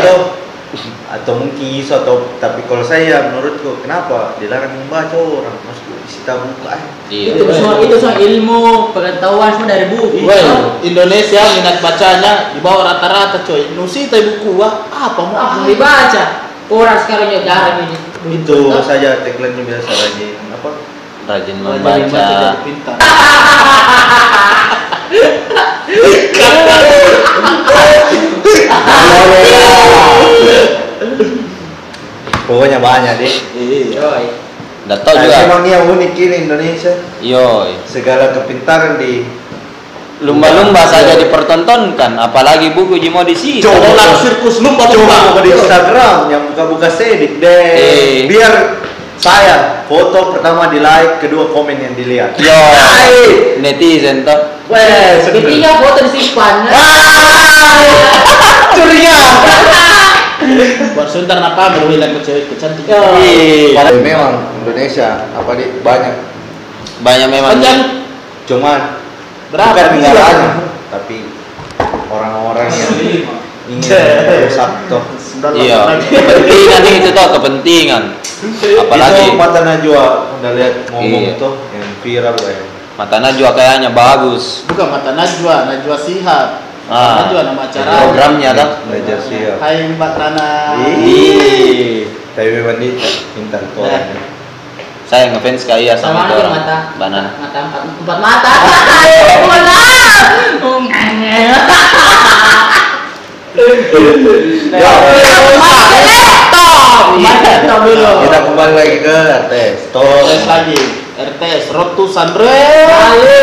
Atau 1.22 1.38
mungkin 1.38 1.62
isu 1.78 2.02
atau 2.02 2.26
tapi 2.42 2.66
kalau 2.66 2.82
saya 2.82 3.30
menurutku 3.30 3.78
kenapa 3.86 4.34
dilarang 4.42 4.74
membaca 4.74 5.14
orang 5.14 5.54
maksudku 5.70 5.94
disita 6.02 6.42
buku 6.42 6.66
ah 6.66 6.82
Iya. 7.12 7.36
Itu 7.38 7.44
semua 7.52 7.76
itu 7.84 7.96
semua 8.00 8.16
ilmu 8.18 8.60
pengetahuan 8.96 9.52
semua 9.52 9.68
dari 9.68 9.92
buku. 9.92 10.24
Woi, 10.24 10.40
Indonesia 10.82 11.44
minat 11.60 11.84
bacanya 11.84 12.56
di 12.56 12.64
bawah 12.64 12.88
rata-rata 12.88 13.44
coy. 13.44 13.68
Nusita 13.76 14.16
buku 14.16 14.56
wah 14.56 14.88
apa 14.90 15.20
mau? 15.22 15.36
Apa 15.36 15.68
dibaca? 15.68 16.24
Orang 16.72 16.98
sekarang 17.04 17.36
ya 17.36 17.44
jarang 17.44 17.84
ini. 17.84 17.98
itu 18.32 18.54
saja 18.86 19.26
tagline 19.26 19.66
biasa 19.66 19.90
rajin 19.92 20.38
apa 20.54 20.70
Rajin 21.26 21.58
membaca. 21.60 22.06
jadi 22.06 22.62
pintar. 22.64 22.96
pokoknya 32.44 32.78
banyak 32.78 33.14
deh 33.18 33.34
Iya. 33.54 33.98
Yoi. 33.98 34.26
Udah 34.82 34.98
tau 35.02 35.14
juga. 35.14 35.46
emang 35.46 35.62
yang 35.64 35.86
unik 35.88 36.14
ini 36.16 36.36
Indonesia 36.46 36.94
Yo. 37.22 37.70
segala 37.86 38.34
kepintaran 38.34 38.98
di 38.98 39.26
Lumba-lumba 40.22 40.86
saja 40.86 41.18
dipertontonkan, 41.18 42.14
apalagi 42.14 42.78
buku 42.78 42.94
Jimo 42.96 43.26
di 43.26 43.34
sini. 43.34 43.58
Coba. 43.58 43.82
Tolak 43.82 44.22
sirkus 44.22 44.62
lumba 44.62 44.86
coba 44.86 45.34
lumba. 45.34 45.42
di 45.42 45.50
Instagram 45.50 46.30
yang 46.30 46.46
buka-buka 46.46 46.86
sedik 46.88 47.42
deh 47.42 47.66
Eh. 47.74 48.30
biar 48.30 48.78
saya 49.18 49.82
foto 49.90 50.30
pertama 50.30 50.70
di 50.70 50.78
like 50.78 51.18
kedua 51.20 51.50
komen 51.50 51.74
yang 51.74 51.98
dilihat 51.98 52.38
Yo. 52.38 52.54
Netizen 53.58 54.22
toh. 54.22 54.62
Weh, 54.70 55.26
Ketiga 55.26 55.82
foto 55.82 56.06
disimpan. 56.06 56.70
curiga 58.72 59.18
Buat 60.94 61.08
sebentar 61.08 61.38
apa 61.40 61.78
berbilang 61.78 62.18
ke 62.18 62.20
cewek 62.26 62.46
kecantik. 62.52 62.84
Iya. 62.88 63.82
Memang 64.02 64.58
Indonesia 64.62 65.30
apa 65.32 65.52
di 65.56 65.66
banyak 65.82 66.16
Banyak 67.02 67.28
memang. 67.34 67.58
Panjang 67.58 67.80
cuman 68.46 68.80
Berapa? 69.50 69.74
bukan 69.74 69.88
negaranya 69.98 70.50
tapi 70.92 71.18
orang-orang 72.12 72.68
yang 72.70 72.94
ingin 73.70 73.90
merusak 74.28 74.70
toh 74.92 75.04
Iya. 75.58 75.98
Kepentingan 75.98 76.82
itu 76.86 77.10
toh 77.10 77.28
kepentingan. 77.40 78.04
Apalagi 78.86 79.22
itu 79.30 79.38
mata 79.38 79.60
Najwa 79.66 80.04
udah 80.38 80.52
lihat 80.58 80.74
ngomong 80.94 81.22
Iya. 81.26 81.42
tuh 81.42 81.54
yang 81.74 81.90
viral 82.02 82.38
ya 82.38 82.62
mata 83.00 83.18
Najwa 83.18 83.50
kayaknya 83.58 83.90
bagus. 83.90 84.62
Bukan 84.70 84.88
mata 84.94 85.18
Najwa, 85.18 85.66
Najwa 85.66 85.96
Sihab. 85.98 86.48
Ah. 86.92 87.32
juga 87.32 87.48
nama 87.48 87.64
acara. 87.72 87.88
Programnya 88.04 88.52
tak? 88.52 88.70
Belajar 88.92 89.20
siap. 89.24 89.64
Hai 89.64 89.88
Mbak 89.96 90.12
Rana. 90.20 90.76
Ih. 90.92 92.04
Tapi 92.36 92.48
dia 92.52 93.08
minta 93.40 93.64
tolong. 93.72 94.12
Saya 95.08 95.32
ngefans 95.32 95.64
kayak 95.68 95.96
Sama 96.00 96.28
sama 96.28 96.36
orang. 96.36 96.52
mata. 96.52 96.78
Banan. 97.00 97.26
Mata 97.40 97.60
empat, 97.64 97.82
empat 97.96 98.18
mata. 98.20 98.52
Dulu. 107.82 108.12
Kita 108.24 108.38
kembali 108.46 108.74
lagi 108.78 108.98
ke. 109.04 109.20
Tol. 109.96 110.28
Tes 110.28 110.44
lagi. 110.48 110.78
RTS 111.18 111.76
Road 111.76 111.96
to 112.00 112.06
Sandre. 112.08 112.48
Kali 112.88 113.40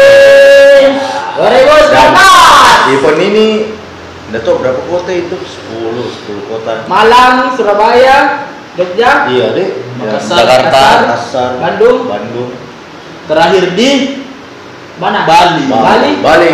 2019. 1.36 2.37
Event 2.88 3.20
ini 3.20 3.46
udah 4.28 4.40
tau 4.44 4.56
berapa 4.60 4.80
kota 4.88 5.10
itu? 5.12 5.36
10, 5.36 6.04
10 6.28 6.50
kota. 6.52 6.72
Malang, 6.88 7.52
Surabaya, 7.52 8.48
Jogja, 8.76 9.26
Iya 9.28 9.46
deh. 9.52 9.68
Makassar, 9.98 10.46
Jakarta. 10.46 10.84
Makassar, 11.04 11.50
Bandung. 11.58 11.98
Bandung, 12.06 12.50
Terakhir 13.28 13.64
di 13.76 13.90
mana? 14.96 15.26
Bali. 15.28 15.64
Bali. 15.68 16.10
Bali. 16.22 16.52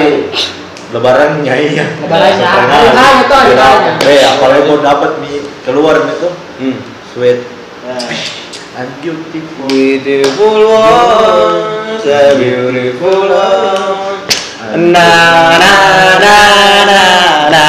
Lebarannya 0.95 1.55
iya. 1.59 1.85
Lebarannya. 2.03 2.47
Lebaran. 2.47 2.71
Hari 2.71 2.89
raya 2.95 3.23
tuh, 3.27 3.37
hari 3.37 3.53
raya. 3.59 3.93
Eh, 4.07 4.23
apalagi 4.23 4.63
mau 4.71 4.79
dapat 4.79 5.11
nih 5.23 5.43
keluar 5.67 5.97
itu 6.07 6.29
Hmm. 6.55 6.79
sweat 7.11 7.43
Nah, 7.85 8.01
and 8.81 8.91
beautiful. 9.03 9.69
Beautiful 9.69 10.57
one, 10.73 12.01
a 12.01 12.21
beautiful 12.39 13.29
one. 13.29 14.04
Na 14.73 15.09
na 15.61 15.73
na 16.17 16.37
na 16.89 17.01
na. 17.53 17.65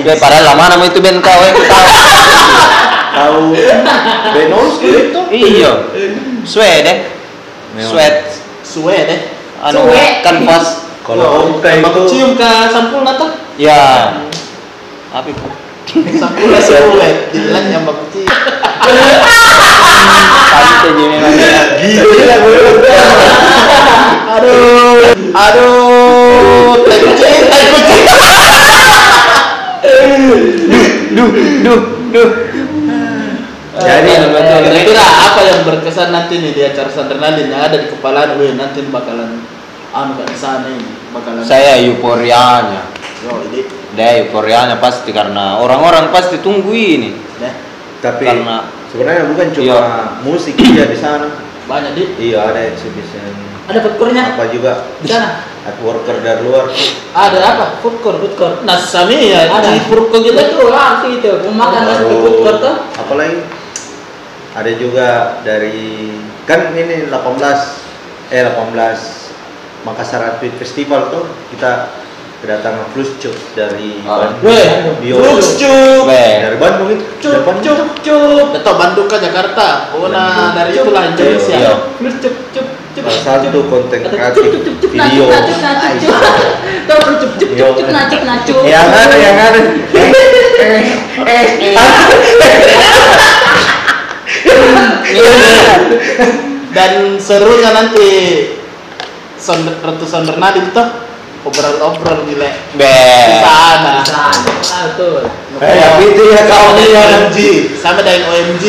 Ya 0.00 0.16
padahal 0.18 0.56
lama 0.56 0.64
nama 0.74 0.84
itu 0.88 0.98
band 0.98 1.20
kau, 1.20 1.38
aku 1.38 1.62
tahu. 1.68 1.86
Tahu 3.14 3.54
Benos 4.34 4.82
itu? 4.82 5.20
Iya. 5.34 5.72
Sweat. 6.42 6.98
suwe 8.62 8.94
deh. 9.06 9.20
Anu 9.62 9.86
kanvas. 10.22 10.82
Kalau 11.04 11.44
Om 11.46 11.60
kayak 11.60 11.84
itu 11.84 12.00
cium 12.10 12.32
ke 12.34 12.50
sampul 12.72 13.04
nata. 13.06 13.38
Ya. 13.60 14.08
Apa 15.14 15.30
itu? 15.30 15.46
Sampul 16.22 16.50
suwe. 16.58 17.30
Dibilang 17.30 17.70
yang 17.70 17.86
baku 17.86 18.02
cium. 18.10 18.26
Santai 18.26 18.98
aja 20.90 21.04
memang. 21.06 21.30
gila 22.02 22.34
gue. 22.42 23.53
Aduh. 24.34 25.14
Aduh. 25.32 26.74
Tai 26.84 26.98
kucing, 27.04 27.42
tai 27.48 27.64
kucing. 27.70 28.02
Duh, 31.14 31.30
duh, 31.62 31.80
duh. 32.10 32.30
Jadi, 33.74 34.10
betul. 34.30 34.58
Kira-kira 34.70 35.02
apa 35.04 35.40
yang 35.44 35.60
berkesan 35.66 36.08
nanti 36.14 36.38
nih 36.38 36.52
di 36.54 36.62
acara 36.62 36.88
Sandrenalin 36.88 37.50
yang 37.50 37.58
ada 37.58 37.76
di 37.76 37.90
kepala 37.90 38.38
gue 38.38 38.54
nanti 38.54 38.86
bakalan 38.86 39.42
anu 39.90 40.14
kan 40.14 40.26
di 40.30 40.38
sana 40.38 40.66
ini 40.70 40.86
bakalan 41.10 41.42
Saya 41.42 41.82
euforianya. 41.82 42.86
Ini 43.24 43.60
Dia 43.98 44.22
euforianya 44.24 44.78
pasti 44.78 45.10
karena 45.10 45.58
orang-orang 45.58 46.14
pasti 46.14 46.38
tunggu 46.38 46.70
ini. 46.70 47.18
deh 47.38 47.54
Tapi 47.98 48.24
Karena 48.24 48.62
sebenarnya 48.90 49.24
bukan 49.34 49.46
cuma 49.52 49.64
Iya. 49.66 49.82
musik 50.22 50.54
dia 50.54 50.86
di 50.86 50.98
sana. 50.98 51.28
banyak 51.66 51.92
di 51.98 52.30
Iya 52.30 52.52
ada 52.54 52.60
exhibition 52.62 53.43
Ada 53.64 53.78
food 53.80 53.96
court-nya 53.96 54.22
apa 54.30 54.44
juga 54.48 54.72
di 55.00 55.08
sana. 55.08 55.40
art 55.64 55.80
worker 55.80 56.20
dari 56.20 56.44
luar. 56.44 56.68
ada 57.10 57.38
apa 57.40 57.64
Food 57.80 57.96
court, 57.98 58.20
food 58.20 58.34
court. 58.34 58.56
nah 58.62 58.76
sami 58.76 59.32
ya 59.32 59.48
Ada. 59.48 59.72
di 59.72 59.80
Purko 59.84 60.20
gitu 60.20 60.36
Betul, 60.36 60.68
langsung 60.68 61.08
itu. 61.10 61.32
Mau 61.48 61.64
makan 61.64 61.80
masuk 61.86 62.04
ke 62.04 62.16
food 62.18 62.36
court 62.40 62.58
tuh. 62.60 62.76
apalagi 62.94 63.40
ada 64.52 64.70
juga 64.70 65.08
dari 65.40 66.12
kan 66.44 66.70
ini 66.70 67.08
18 67.08 67.16
eh 68.28 68.42
18 68.44 68.52
Makassar 69.82 70.20
Art 70.22 70.38
Week 70.38 70.52
Festival 70.54 71.08
tuh 71.08 71.24
kita 71.48 71.88
kedatangan 72.40 72.92
Fluscuk 72.92 73.32
dari 73.52 74.04
Oh. 74.04 74.20
Bandung. 74.20 74.44
Weh, 74.44 74.68
Weh. 76.04 76.32
Dari 76.44 76.56
Bandung 76.60 76.88
itu. 76.92 77.04
Bandung. 77.40 77.72
cup 77.72 78.04
cup 78.04 78.52
Datang 78.52 78.76
Bandung 78.76 79.08
ke 79.08 79.16
Jakarta 79.16 79.88
oh 79.92 80.12
nah 80.12 80.52
dari 80.52 80.76
itulah 80.76 81.08
Indonesia 81.08 81.56
Iya. 81.56 81.72
Satu 83.22 83.70
konten 83.70 84.02
Ada 84.02 84.10
kreatif 84.10 84.42
video. 84.90 85.30
cup 85.30 85.38
nah, 85.38 85.42
cup 85.46 85.58
nah, 85.60 85.74
cup 85.78 85.92
cup. 86.00 86.12
Tuh 86.84 86.98
cup 86.98 87.16
cup 87.20 87.32
cup 87.38 87.50
Yo. 87.54 87.68
cup 87.76 87.88
nah, 87.92 88.04
cup 88.12 88.22
nah, 88.26 88.38
cup. 88.42 88.56
Yang 88.66 88.88
ada, 88.90 89.16
yang 89.20 89.38
ada. 89.38 89.60
dan 96.74 97.22
serunya 97.22 97.70
nanti 97.70 98.08
Sonder, 99.38 99.78
Ratu 99.78 100.02
Sondernadin 100.08 100.72
tuh 100.72 101.03
obrol-obrol 101.44 102.18
gila. 102.24 102.50
Be. 102.74 102.96
sana 103.44 104.00
Ah, 104.04 104.32
betul. 104.90 105.22
Eh, 105.54 105.70
yang 105.78 106.02
itu 106.02 106.22
ya 106.34 106.50
kau 106.50 106.74
nih 106.74 106.88
yang 106.90 107.06
OMG 107.30 107.38
sama 107.78 108.02
dengan 108.02 108.26
OMG 108.26 108.64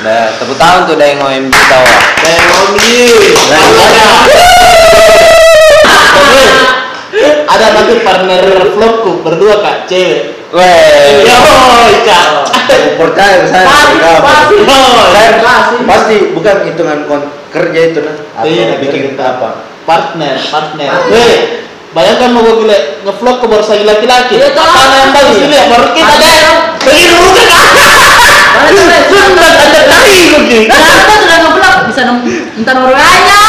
Nah, 0.00 0.32
tepuk 0.40 0.56
tangan 0.56 0.88
tuh 0.88 0.96
dari 0.96 1.20
OMG 1.20 1.52
tahu. 1.52 1.84
dengan 2.24 2.44
OMG 2.48 2.80
Nah, 3.50 3.66
ada. 7.50 7.66
Nanti 7.74 7.94
partner 8.00 8.44
vlogku 8.72 9.20
berdua 9.20 9.60
kak. 9.60 9.76
Cewek. 9.84 10.48
Weh. 10.50 11.22
yo 11.26 11.38
kak. 12.02 12.26
Aku 12.50 12.90
percaya 12.96 13.44
saya 13.46 13.66
Pasti, 13.66 13.96
pasti. 14.22 14.56
Pasti. 15.42 15.76
pasti. 15.84 16.16
Bukan 16.32 16.56
hitungan 16.66 16.98
kerja 17.50 17.80
itu 17.84 17.98
nah. 18.00 18.16
Atau 18.38 18.46
Iya, 18.48 18.78
bikin 18.78 19.02
kerja. 19.12 19.36
apa? 19.36 19.48
Partner 19.84 20.34
partner. 20.38 20.88
Partner. 20.88 21.10
Weh, 21.10 21.36
bayangkan 21.90 22.30
mau 22.30 22.42
gue 22.46 22.54
gila 22.62 22.76
ngevlog 23.02 23.36
ke 23.42 23.46
baru 23.50 23.64
lagi 23.64 23.84
laki-laki. 23.84 24.34
Iya, 24.38 24.48
tahu. 24.54 24.70
mana 24.70 24.94
yang 24.96 25.10
bagus 25.10 25.36
gila. 25.38 25.60
Baru 25.70 25.88
kita 25.90 26.14
Ada. 26.14 26.30
deh. 26.30 26.46
begini 26.80 27.42
kan 27.42 27.58
sudah 28.70 29.58
ada 29.66 29.80
gue 29.90 29.98
Nah, 30.70 30.78
kita 30.80 31.14
sudah 31.18 31.36
ngeblok 31.42 31.76
bisa 31.90 32.00
nomor 32.06 32.94
aja. 32.94 33.40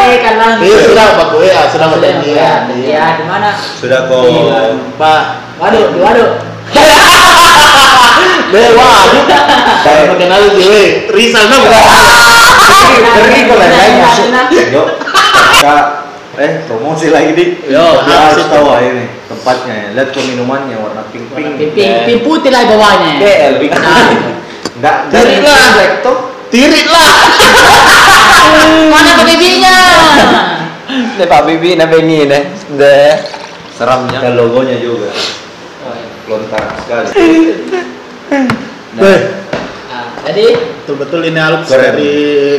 Eh, 0.00 0.16
karena 0.24 0.46
Iya 0.58 0.76
sudah 0.88 1.06
pak 1.12 1.26
gue 1.30 1.44
ya 1.44 1.60
sudah 1.68 1.86
Sudah, 1.92 2.00
ada 2.00 2.10
dia 2.24 2.50
Ya, 2.80 3.04
di 3.20 3.24
mana? 3.28 3.50
sudah 3.76 3.98
kok 4.08 4.24
pak. 4.96 5.22
Waduh, 5.60 5.84
waduh. 6.00 6.30
Deh, 8.50 8.66
wah, 8.74 9.06
saya 9.86 10.10
mengenal 10.10 10.50
cewek, 10.58 11.06
Rizal 11.14 11.46
dong. 11.46 11.62
ngeri 13.00 13.40
kok 13.46 13.56
lah 13.56 13.68
masuk 14.02 14.26
yuk 14.74 14.86
kak 15.62 16.09
eh 16.40 16.64
promosi 16.64 17.12
lagi 17.12 17.36
di 17.36 17.44
Yo, 17.68 18.00
harus 18.00 18.40
asik. 18.40 18.48
tahu 18.48 18.72
ah, 18.72 18.80
ini 18.80 19.04
tempatnya 19.28 19.74
ya 19.76 19.88
lihat 19.92 20.08
ke 20.08 20.20
minumannya 20.24 20.76
warna 20.80 21.04
pink 21.12 21.28
pink 21.36 21.52
Pink, 21.60 21.72
pink, 21.76 21.94
pink 22.08 22.20
putih 22.24 22.48
lah 22.48 22.64
bawahnya. 22.64 23.20
BL 23.20 23.54
bikin. 23.60 24.18
enggak 24.80 24.96
Diri 25.12 25.36
lah. 25.44 25.64
laptop 25.76 26.18
Tirit 26.50 26.88
lah. 26.90 27.10
Mana 28.90 29.22
PBB-nya? 29.22 29.76
Deh 31.14 31.26
Pak 31.30 31.46
Bibi 31.46 31.78
na 31.78 31.86
bengi 31.86 32.26
deh. 32.26 32.42
Deh. 32.74 33.14
Seramnya. 33.78 34.18
dan 34.18 34.34
logonya 34.36 34.76
juga 34.76 35.08
lontar 36.28 36.62
sekali 36.84 37.08
Nah, 39.00 39.18
jadi 40.26 40.46
betul-betul 40.82 41.20
ini 41.30 41.38
Alps 41.40 41.70
dari 41.70 42.12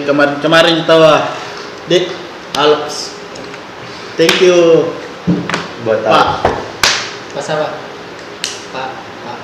kemarin-kemarin 0.08 0.82
kita 0.82 0.96
wah. 0.96 1.22
Dik, 1.92 2.08
Alps. 2.56 3.21
Thank 4.22 4.38
you, 4.46 4.86
buat 5.82 6.06
Pak. 6.06 6.46
apa 6.46 7.34
pas 7.34 7.48
apa? 7.58 7.68
Pak, 8.70 8.90
Pak. 9.26 9.38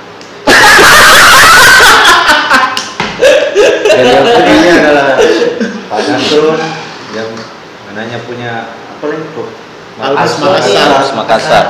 dan 3.89 4.05
yang 4.05 4.21
punyanya 4.21 4.73
adalah 4.77 5.17
Pak 5.89 5.99
Nasrun 6.05 6.61
yang 7.09 7.25
mananya 7.89 8.21
punya 8.21 8.69
apa 8.69 9.05
lagi 9.09 9.25
Alps 9.97 10.33
Makassar. 10.45 10.89
Makassar. 11.25 11.65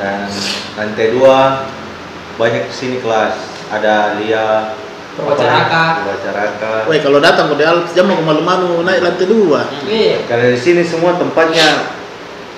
dan 0.00 0.32
lantai 0.72 1.12
dua 1.12 1.68
banyak 2.40 2.64
ke 2.64 2.72
sini 2.72 3.04
kelas 3.04 3.36
ada 3.68 4.16
Lia 4.16 4.72
Perwacaraka. 5.20 6.00
Perwacaraka 6.00 6.88
Weh, 6.88 7.04
kalau 7.04 7.20
datang 7.20 7.52
ke 7.52 7.60
Alps, 7.60 7.92
jangan 7.92 8.16
mau 8.16 8.32
malu-malu 8.32 8.88
naik 8.88 9.04
lantai 9.04 9.28
dua. 9.28 9.68
Iya. 9.84 10.24
karena 10.24 10.56
di 10.56 10.56
sini 10.56 10.80
semua 10.80 11.12
tempatnya 11.20 11.98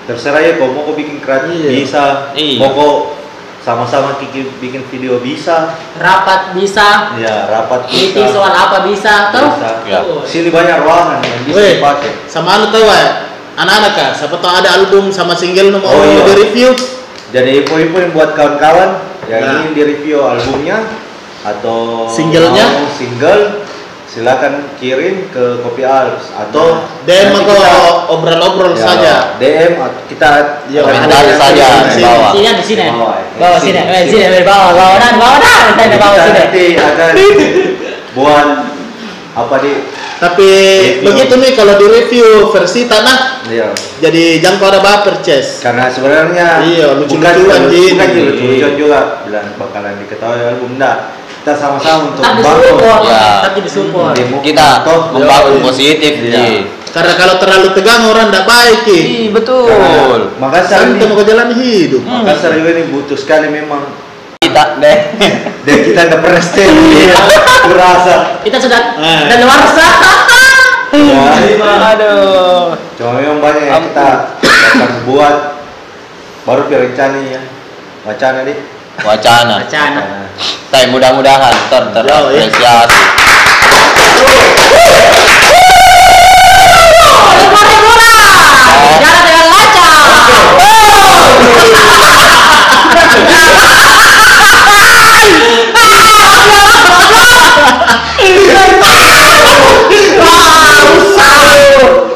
terserah 0.03 0.39
ya 0.39 0.51
kau 0.55 0.67
mau 0.67 0.83
kau 0.83 0.93
bikin 0.93 1.17
kreatif 1.17 1.53
Iya. 1.53 1.69
bisa 1.71 2.03
Iya. 2.33 2.57
mau 2.57 2.69
kau 2.71 2.93
sama-sama 3.59 4.17
bikin 4.17 4.49
bikin 4.57 4.81
video 4.87 5.21
bisa 5.21 5.77
Rapat 5.95 6.57
bisa. 6.57 7.13
ya 7.15 7.45
rapat 7.47 7.85
Meeting 7.87 8.25
bisa 8.25 8.33
soal 8.33 8.49
apa 8.51 8.77
bisa. 8.83 9.29
Terus? 9.29 9.53
Bisa. 9.55 9.71
Ya. 9.85 9.99
Tuh. 10.01 10.25
sini 10.25 10.49
banyak 10.49 10.81
ruangan 10.81 11.21
yang 11.21 11.41
bisa 11.45 11.55
Weh. 11.55 11.71
dipakai 11.77 12.11
Sama 12.25 12.57
anu 12.57 12.65
tahu 12.67 12.81
ya, 12.83 13.29
anak-anak 13.53 13.91
kah? 13.93 14.09
Siapa 14.11 14.35
tahu 14.35 14.53
ada 14.55 14.69
album 14.73 15.13
sama 15.13 15.31
single 15.31 15.69
mau 15.71 15.85
Oh, 15.85 16.01
iya. 16.01 16.25
di 16.25 16.33
review? 16.39 16.73
Jadi 17.29 17.61
info-info 17.61 17.97
yang 17.99 18.11
buat 18.11 18.33
kawan-kawan 18.33 18.89
yang 19.29 19.39
Nah. 19.39 19.53
ingin 19.61 19.71
direview 19.71 20.19
albumnya 20.19 20.81
atau 21.41 22.09
Singlenya? 22.09 22.65
mau 22.65 22.89
single 22.91 23.60
silakan 24.11 24.53
kirim 24.75 25.31
ke 25.31 25.63
Kopi 25.63 25.87
Alps 25.87 26.35
atau 26.35 26.83
DM 27.07 27.31
nanti 27.31 27.47
atau 27.47 28.11
obrol-obrol 28.11 28.75
ya, 28.75 28.83
saja. 28.83 29.13
DM 29.39 29.79
atau 29.79 30.01
kita 30.05 30.29
Ya, 30.67 30.83
komentar 30.83 31.23
ada 31.23 31.33
saja 31.33 31.65
di 31.79 31.79
di 31.81 31.91
sini. 31.95 32.03
bawah. 32.05 32.31
Sini 32.31 32.49
di 32.51 32.63
sini. 32.65 32.83
Di 32.83 32.91
bawah, 32.91 33.15
ya. 33.15 33.25
Bawa 33.39 33.57
Sini, 33.57 33.79
eh, 33.79 34.03
sini. 34.05 34.23
dari 34.25 34.43
bawah, 34.43 34.69
bawa 34.73 34.95
dan 34.99 35.13
bawa 35.15 35.35
dan, 35.37 35.47
saya 35.71 35.71
Jadi 35.81 35.95
bawa 35.97 36.11
kita 36.11 36.27
sini. 36.27 36.35
nanti 36.37 36.65
akan 36.75 37.11
buat 38.15 38.47
apa 39.31 39.55
di 39.57 39.73
Tapi 40.21 40.49
Review. 40.93 41.01
begitu 41.01 41.33
nih 41.33 41.51
kalau 41.55 41.73
di 41.75 41.87
review 41.87 42.27
versi 42.53 42.85
tanah 42.85 43.41
ya 43.49 43.73
jadi 43.97 44.37
jangan 44.37 44.61
kau 44.61 44.69
ada 44.69 44.77
baper 44.77 45.17
Ces. 45.17 45.65
karena 45.65 45.89
sebenarnya 45.89 46.61
Iya, 46.61 46.93
lucu-lucuan, 46.93 47.41
bukan 47.41 47.61
bukan 47.73 48.09
lucu-lucuan 48.29 48.73
juga 48.77 48.99
bilang 49.25 49.49
bakalan 49.57 49.97
diketahui 49.97 50.45
album 50.45 50.77
enggak 50.77 50.97
kita 51.41 51.53
sama-sama 51.57 52.13
untuk 52.13 52.21
Tapi 52.21 52.37
membangun 52.37 52.61
disupport, 52.61 53.01
Ya. 53.01 53.25
tapi 53.41 53.59
disupport. 53.65 54.13
Demo 54.13 54.37
Kita 54.39 54.67
toh, 54.85 54.99
membangun 55.11 55.53
iya. 55.57 55.63
positif, 55.65 56.13
Iya. 56.21 56.31
Ji. 56.31 56.49
Karena 56.91 57.13
kalau 57.15 57.35
terlalu 57.39 57.67
tegang 57.73 58.03
orang 58.05 58.27
tidak 58.29 58.45
baik. 58.45 58.79
Ih, 58.85 59.31
betul. 59.31 59.65
Karena 59.65 59.89
Makassar 60.37 60.77
Santai 60.85 61.01
ini 61.01 61.05
mau 61.07 61.23
jalan 61.23 61.49
hidup. 61.55 62.01
Makassar 62.03 62.51
juga 62.53 62.69
ini 62.75 62.83
butuh 62.91 63.17
sekali 63.17 63.47
memang 63.47 63.81
Kita 64.37 64.77
deh. 64.77 64.97
dan 65.65 65.77
kita 65.81 65.99
nggak 66.09 66.21
pernah 66.21 66.41
stay 66.41 66.65
iya 66.65 67.13
kurasa 67.61 68.15
Kita 68.41 68.57
sudah 68.57 68.81
Eh. 68.97 69.23
dan 69.29 69.37
luar 69.45 69.61
ya, 70.91 71.21
Aduh. 71.93 72.73
cuma 72.97 73.11
memang 73.15 73.39
banyak 73.39 73.63
yang 73.63 73.81
kita 73.85 74.07
akan 74.41 74.91
buat 75.07 75.35
baru 76.43 76.61
rencana 76.67 77.17
ya 77.21 77.41
wacana 78.03 78.43
nih 78.43 78.57
Wacana. 78.99 79.55
Wacana. 79.63 80.01
Tapi 80.71 80.85
mudah-mudahan 80.91 81.55
ter 81.71 81.83
iya. 81.87 82.03
terapresiasi. 82.03 82.99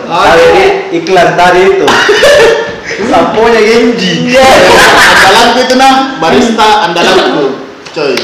Dengan 0.06 0.38
ini 0.52 0.66
iklan 1.00 1.30
tadi 1.40 1.62
itu 1.64 1.86
samponya 3.10 3.62
Genji 3.62 4.34
Andalanku 4.36 5.60
itu 5.66 5.76
nah, 5.76 6.20
barista 6.22 6.70
andalanku. 6.90 7.46
Coy. 7.96 8.16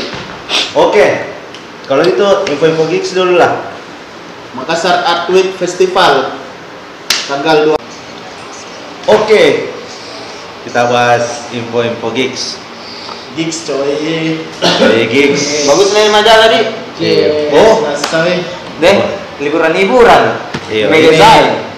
oke 0.76 1.08
kalau 1.88 2.04
itu 2.04 2.28
info-info 2.52 2.84
gigs 2.92 3.16
dulu 3.16 3.40
lah 3.40 3.72
Makassar 4.52 5.04
Art 5.08 5.32
Week 5.32 5.56
Festival 5.56 6.36
tanggal 7.26 7.78
2 9.08 9.12
oke 9.12 9.44
kita 10.68 10.82
bahas 10.92 11.50
info-info 11.56 12.12
gigs 12.12 12.62
gigs 13.36 13.64
coy. 13.68 13.96
Jadi 14.60 15.04
gigs 15.08 15.68
Bagus 15.68 15.90
nih 15.96 16.08
majalah, 16.12 16.48
Di. 16.52 16.62
Iya. 17.02 17.56
oh. 17.56 17.88
Deh, 18.82 18.96
liburan-liburan. 19.42 20.24
Iya, 20.70 20.86
Magazine. 20.90 21.71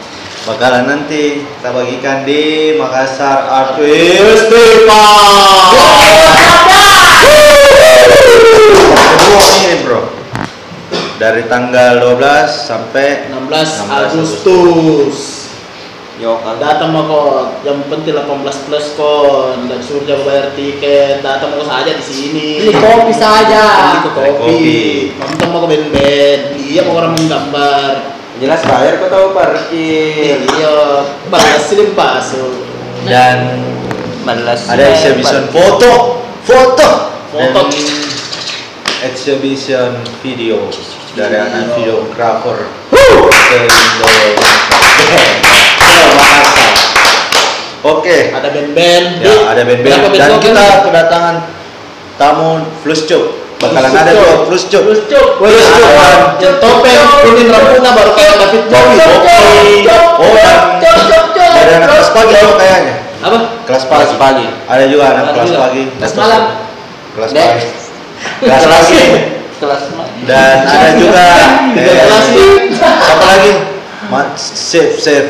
Bakalan 0.44 0.84
nanti 0.92 1.40
kita 1.40 1.72
bagikan 1.72 2.28
di 2.28 2.76
Makassar 2.76 3.48
Art 3.48 3.80
Festival. 3.80 5.72
kedua 9.24 9.48
ini 9.64 9.76
bro 9.88 10.04
dari 11.16 11.48
tanggal 11.48 12.20
12 12.20 12.20
sampai 12.52 13.32
16 13.32 13.88
16 13.88 13.88
Agustus. 13.88 15.18
Yo, 16.22 16.38
kan. 16.46 16.62
Datang 16.62 16.94
mau 16.94 17.10
kok, 17.10 17.66
yang 17.66 17.82
penting 17.90 18.14
18 18.14 18.70
plus 18.70 18.88
kon, 18.94 19.66
dan 19.66 19.82
suruh 19.82 20.06
jangan 20.06 20.30
bayar 20.30 20.48
tiket, 20.54 21.26
datang 21.26 21.58
mau 21.58 21.66
saja 21.66 21.90
di 21.90 22.06
sini. 22.06 22.50
Beli 22.62 22.78
kopi 22.78 23.14
saja. 23.18 23.66
Beli 24.06 24.12
kopi, 24.14 24.72
nonton 25.18 25.48
mau 25.50 25.66
ke 25.66 25.68
band-band, 25.74 26.42
iya 26.54 26.86
mau 26.86 27.02
orang 27.02 27.18
menggambar. 27.18 28.13
Jelas 28.42 28.62
bayar 28.66 28.98
kau 28.98 29.10
tahu 29.14 29.28
parkir. 29.38 30.42
Iya, 30.42 31.06
balas 31.30 31.64
sih 31.70 31.94
paso. 31.94 32.50
dan 33.04 33.60
Balas. 34.24 34.64
ada 34.72 34.96
exhibition 34.96 35.44
foto 35.52 36.24
foto 36.48 36.90
Foto. 37.36 37.62
exhibition 39.04 40.00
video 40.24 40.72
dari 41.12 41.36
anak 41.36 41.76
videographer 41.76 42.64
Indo 42.96 44.08
oke 47.84 48.18
Ada 48.32 48.48
band-band. 48.56 49.06
ya 49.20 49.36
ada 49.52 49.62
band-band 49.68 50.00
dan 50.16 50.32
kita 50.40 50.66
kedatangan 50.88 51.36
tamu 52.16 52.64
Fluscuk 52.88 53.43
bakalan 53.64 53.92
ada 53.96 54.12
dua 54.12 54.34
Fluscuk 54.48 54.82
Fluscuk. 54.84 55.28
Fluscuk 55.40 55.92
Yang 56.44 56.56
topeng, 56.60 57.00
kuning 57.24 57.48
rambutnya 57.48 57.92
baru 57.96 58.12
kayak 58.18 58.36
David 58.42 58.64
Bowie. 58.68 59.88
oh 60.20 60.32
dan 60.36 61.54
ada 61.54 61.74
anak 61.80 61.88
kelas 61.96 62.10
pagi 62.12 62.34
juga 62.36 62.56
kayaknya. 62.60 62.96
Apa? 63.24 63.38
kelas 63.64 63.84
Kelas 63.88 64.12
pagi. 64.12 64.16
Pagi. 64.20 64.46
ada 64.68 64.84
juga 64.92 65.04
anak 65.16 65.24
Ada 65.24 65.34
kelas 65.34 65.54
pagi. 65.56 65.84
Kelas 65.96 66.14
malam. 66.20 66.44
kelas 67.16 67.32
pagi. 67.32 67.66
Kelas 68.44 68.66
pagi. 68.68 69.02
Kelas 69.64 69.84
dan 70.28 70.68
ada 70.68 70.90
juga 71.00 71.24
eh, 71.80 72.04
kelas 72.04 72.28
siapa 72.76 73.26
lagi? 73.32 73.52
Ma- 74.12 74.36
chef 74.36 75.00
chef 75.04 75.26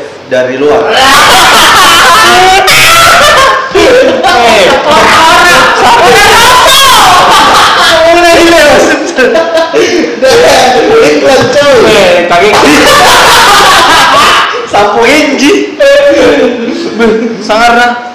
dari 8.24 8.44
luar 8.48 8.72
Iklan 11.04 11.42
coy. 11.50 11.78
Eh, 11.90 12.26
kaki. 12.30 12.50
sapu 14.70 15.00
inji 15.06 15.74
Sangarna. 17.44 18.14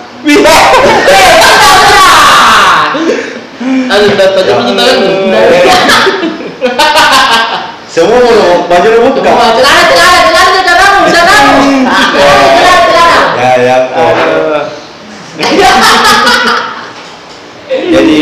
Ada 3.90 4.06
data 4.16 4.40
Ya. 4.40 4.54
punya 4.56 4.74
tangan 4.78 4.98
tuh. 5.04 5.14
semua 7.90 8.22
mau 8.22 8.70
baju 8.70 8.88
lu 8.94 9.00
buka 9.12 9.32
Celana, 9.34 9.50
celana, 9.58 10.20
celana, 10.30 10.62
celana, 10.62 11.00
celana. 11.10 11.10
Celana, 11.10 12.78
celana. 12.86 13.20
ya 13.40 13.52
ya 13.58 13.76
kok 13.90 14.14
jadi 17.70 18.22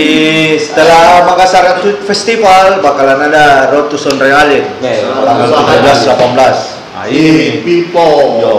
setelah 0.78 1.26
Makassar 1.26 1.66
Festival 2.06 2.80
bakalan 2.80 3.26
ada 3.26 3.74
Road 3.74 3.90
to 3.90 3.98
Sonrealin 3.98 4.62
tanggal 4.78 5.50
17 5.50 6.06
18 6.06 6.38
nah 6.94 7.06
ini 7.10 7.66
Pipo. 7.66 8.08
yo 8.38 8.56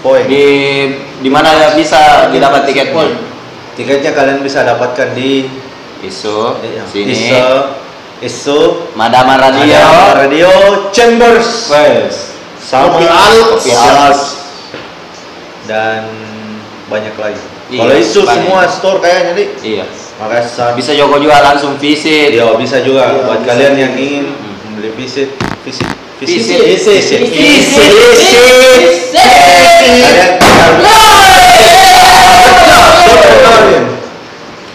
poin 0.00 0.22
Di 0.24 0.46
di 1.18 1.28
mana 1.28 1.50
ya 1.52 1.68
bisa 1.74 2.30
didapat 2.30 2.62
tiket 2.64 2.94
pun? 2.94 3.10
tiketnya 3.74 4.14
kalian 4.14 4.38
bisa 4.40 4.62
dapatkan 4.62 5.12
di 5.12 5.50
Isu, 6.00 6.56
sini. 6.88 7.12
Iso 7.12 7.48
Iso 8.20 8.60
Madama 8.94 9.36
Radio. 9.36 9.76
Radio 10.14 10.50
Chambers 10.88 11.68
Wes. 11.68 12.32
sama 12.56 12.96
Kopi 12.96 13.04
Alps. 13.74 14.22
dan 15.66 16.08
banyak 16.86 17.12
lagi. 17.14 17.42
Iya, 17.68 17.80
Kalau 17.80 17.94
isu 17.96 18.20
banyak. 18.20 18.32
semua 18.32 18.60
store 18.66 18.98
kayaknya 19.00 19.32
nih. 19.36 19.48
Iya. 19.60 19.84
Makassar. 20.20 20.76
Bisa 20.76 20.92
Joko 20.92 21.16
juga 21.16 21.40
langsung 21.40 21.80
visit. 21.80 22.36
Iya, 22.36 22.52
bisa 22.54 22.84
juga 22.84 23.08
Iya, 23.08 23.24
buat 23.24 23.40
bisa. 23.40 23.48
kalian 23.48 23.74
yang 23.74 23.92
ingin 23.96 24.26
membeli 24.68 24.92
visit 24.94 25.32
visit 25.64 25.88
Visit. 26.20 26.36
Visit. 26.36 26.60
Visit. 26.68 27.20
Visit. 27.32 27.88
Kalian 29.16 29.72
tinggal 29.80 30.28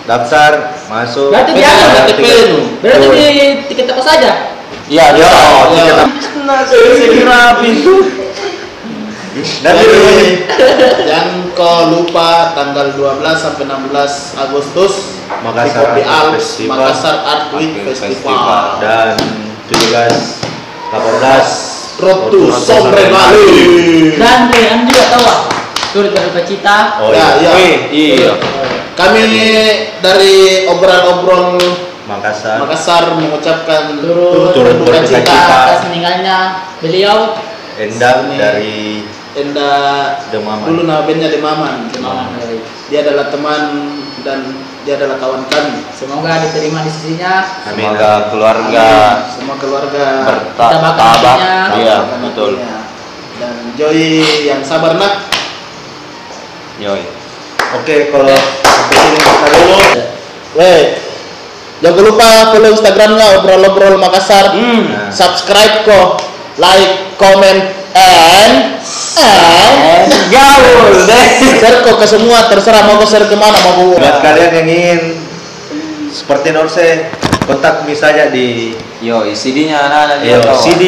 daftar 0.05 0.51
masuk. 0.85 1.29
Berarti 1.33 1.51
Beda 1.53 1.61
dia 1.65 1.69
ada 1.69 2.01
Tiket. 2.05 2.17
TP 2.17 2.25
nu. 2.49 2.59
Berarti 2.81 3.07
di 3.13 3.25
tiket 3.69 3.85
apa 3.93 4.01
saja? 4.01 4.31
Iya, 4.85 5.05
Yo, 5.17 5.25
bisa. 5.25 5.69
tiket 5.69 5.85
Iya. 5.85 5.95
Nah, 6.45 6.61
saya 6.61 7.09
kira 7.09 7.41
pintu. 7.61 7.95
Dan 9.35 9.75
jangan 11.03 11.51
kau 11.51 11.91
lupa 11.91 12.55
tanggal 12.55 12.95
12 12.95 13.19
sampai 13.35 13.67
16 13.67 14.39
Agustus 14.39 15.19
Makassar 15.43 15.91
di 15.91 16.03
Art 16.07 16.31
Alps 16.31 16.39
Festival. 16.39 16.79
Makassar 16.79 17.15
Art 17.27 17.45
Week 17.59 17.75
Festival. 17.83 18.15
Festival. 18.15 18.63
dan 18.79 19.19
17 19.67 20.39
18 20.87 21.99
Road 21.99 22.21
to 22.31 22.47
Sombre 22.55 23.11
Valley. 23.11 24.15
Dan 24.15 24.51
yang 24.55 24.87
juga 24.87 25.03
tahu 25.11 25.25
ah. 25.27 25.39
Turut 25.91 26.11
berduka 26.11 26.43
cita. 26.43 26.99
Oh 26.99 27.11
Ya, 27.11 27.39
iya. 27.39 27.51
iya. 27.55 27.55
Iya. 27.59 27.79
Iya. 27.91 28.33
Kami 28.95 29.19
dari 29.99 30.63
obrolan-obrol 30.71 31.59
Makassar. 32.07 32.63
Makassar 32.63 33.19
mengucapkan 33.19 33.99
Turut 33.99 34.55
Turut 34.55 34.79
berduka 34.79 35.03
cita 35.03 35.35
atas 35.35 35.91
meninggalnya 35.91 36.63
beliau 36.79 37.35
Endang 37.75 38.31
dari 38.39 39.03
Enda 39.35 39.71
Demaman. 40.31 40.63
dulu 40.63 40.81
nama 40.87 41.03
bandnya 41.03 41.27
Demaman. 41.27 41.91
Demaman 41.91 42.39
Dia 42.87 43.03
adalah 43.03 43.27
teman 43.27 43.63
dan 44.23 44.55
dia 44.87 44.95
adalah 45.01 45.17
kawan 45.17 45.43
kami. 45.49 45.81
semoga 45.91 46.45
diterima 46.45 46.85
di 46.85 46.91
sisinya 46.93 47.41
Amin. 47.67 47.89
Semoga 47.89 48.11
keluarga 48.31 48.87
Semua 49.33 49.55
keluarga 49.59 50.05
bertabak. 50.55 51.37
Iya, 51.77 51.97
betul. 52.21 52.61
Dan 53.35 53.55
Joy 53.75 54.23
yang 54.47 54.63
sabar 54.63 54.95
nak. 54.95 55.27
Yoi. 56.79 57.03
Oke, 57.75 58.07
kalau 58.07 58.31
sampai 58.63 58.95
sini 58.95 59.17
kita 59.19 59.47
dulu. 59.51 59.75
Weh, 60.55 60.83
jangan 61.83 62.03
lupa 62.07 62.29
follow 62.55 62.71
Instagramnya 62.71 63.25
obrol-obrol 63.41 63.99
Makassar. 63.99 64.55
Hmm. 64.55 65.11
Subscribe 65.11 65.83
kok, 65.83 66.23
like, 66.57 67.17
comment, 67.17 67.61
and 67.95 68.53
and 69.15 70.11
Gaul 70.27 71.07
deh. 71.07 71.25
share 71.61 71.79
kok 71.81 71.95
ke 71.97 72.05
semua 72.05 72.47
terserah 72.47 72.83
mau 72.83 72.99
ke 72.99 73.07
share 73.07 73.25
ke 73.25 73.35
mana 73.35 73.55
mau 73.61 73.95
ke 73.95 73.99
Buat 73.99 74.19
kalian 74.21 74.51
yang 74.51 74.67
ingin 74.67 74.99
seperti 76.11 76.51
Norse, 76.51 77.11
kontak 77.43 77.83
saja 77.93 78.27
di 78.27 78.71
Yoi, 78.99 79.35
CD-nya 79.35 79.83
anak-anak 79.83 80.17
Yo, 80.23 80.39
tahu. 80.39 80.55
CD 80.57 80.83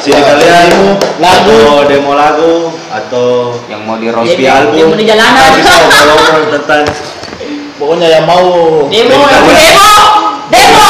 CD 0.00 0.20
kalian 0.20 0.68
demo, 0.68 0.92
lagu. 1.16 1.56
atau 1.56 1.80
demo 1.88 2.12
lagu 2.12 2.54
atau 2.92 3.28
yang 3.72 3.80
mau 3.88 3.96
di 3.96 4.12
EP 4.12 4.40
album 4.44 4.76
demo 4.76 4.94
di 4.96 5.04
jalanan. 5.08 5.48
bisa 5.56 5.72
ngobrol 6.12 6.44
tentang 6.52 6.84
Pokoknya 7.74 8.06
yang 8.20 8.24
mau 8.28 8.44
demo 8.86 9.16
Demo. 9.18 9.24
demo 9.50 9.88
demo 10.52 10.88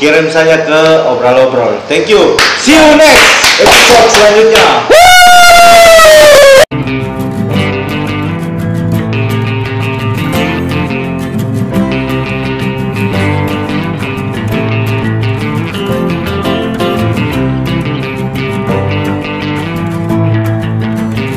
kirim 0.00 0.32
saja 0.32 0.64
ke 0.64 0.82
obrol-obrol 1.04 1.76
thank 1.84 2.08
you. 2.08 2.40
See 2.64 2.72
you 2.72 2.96
next 2.96 3.60
episode 3.60 4.08
selanjutnya 4.08 4.99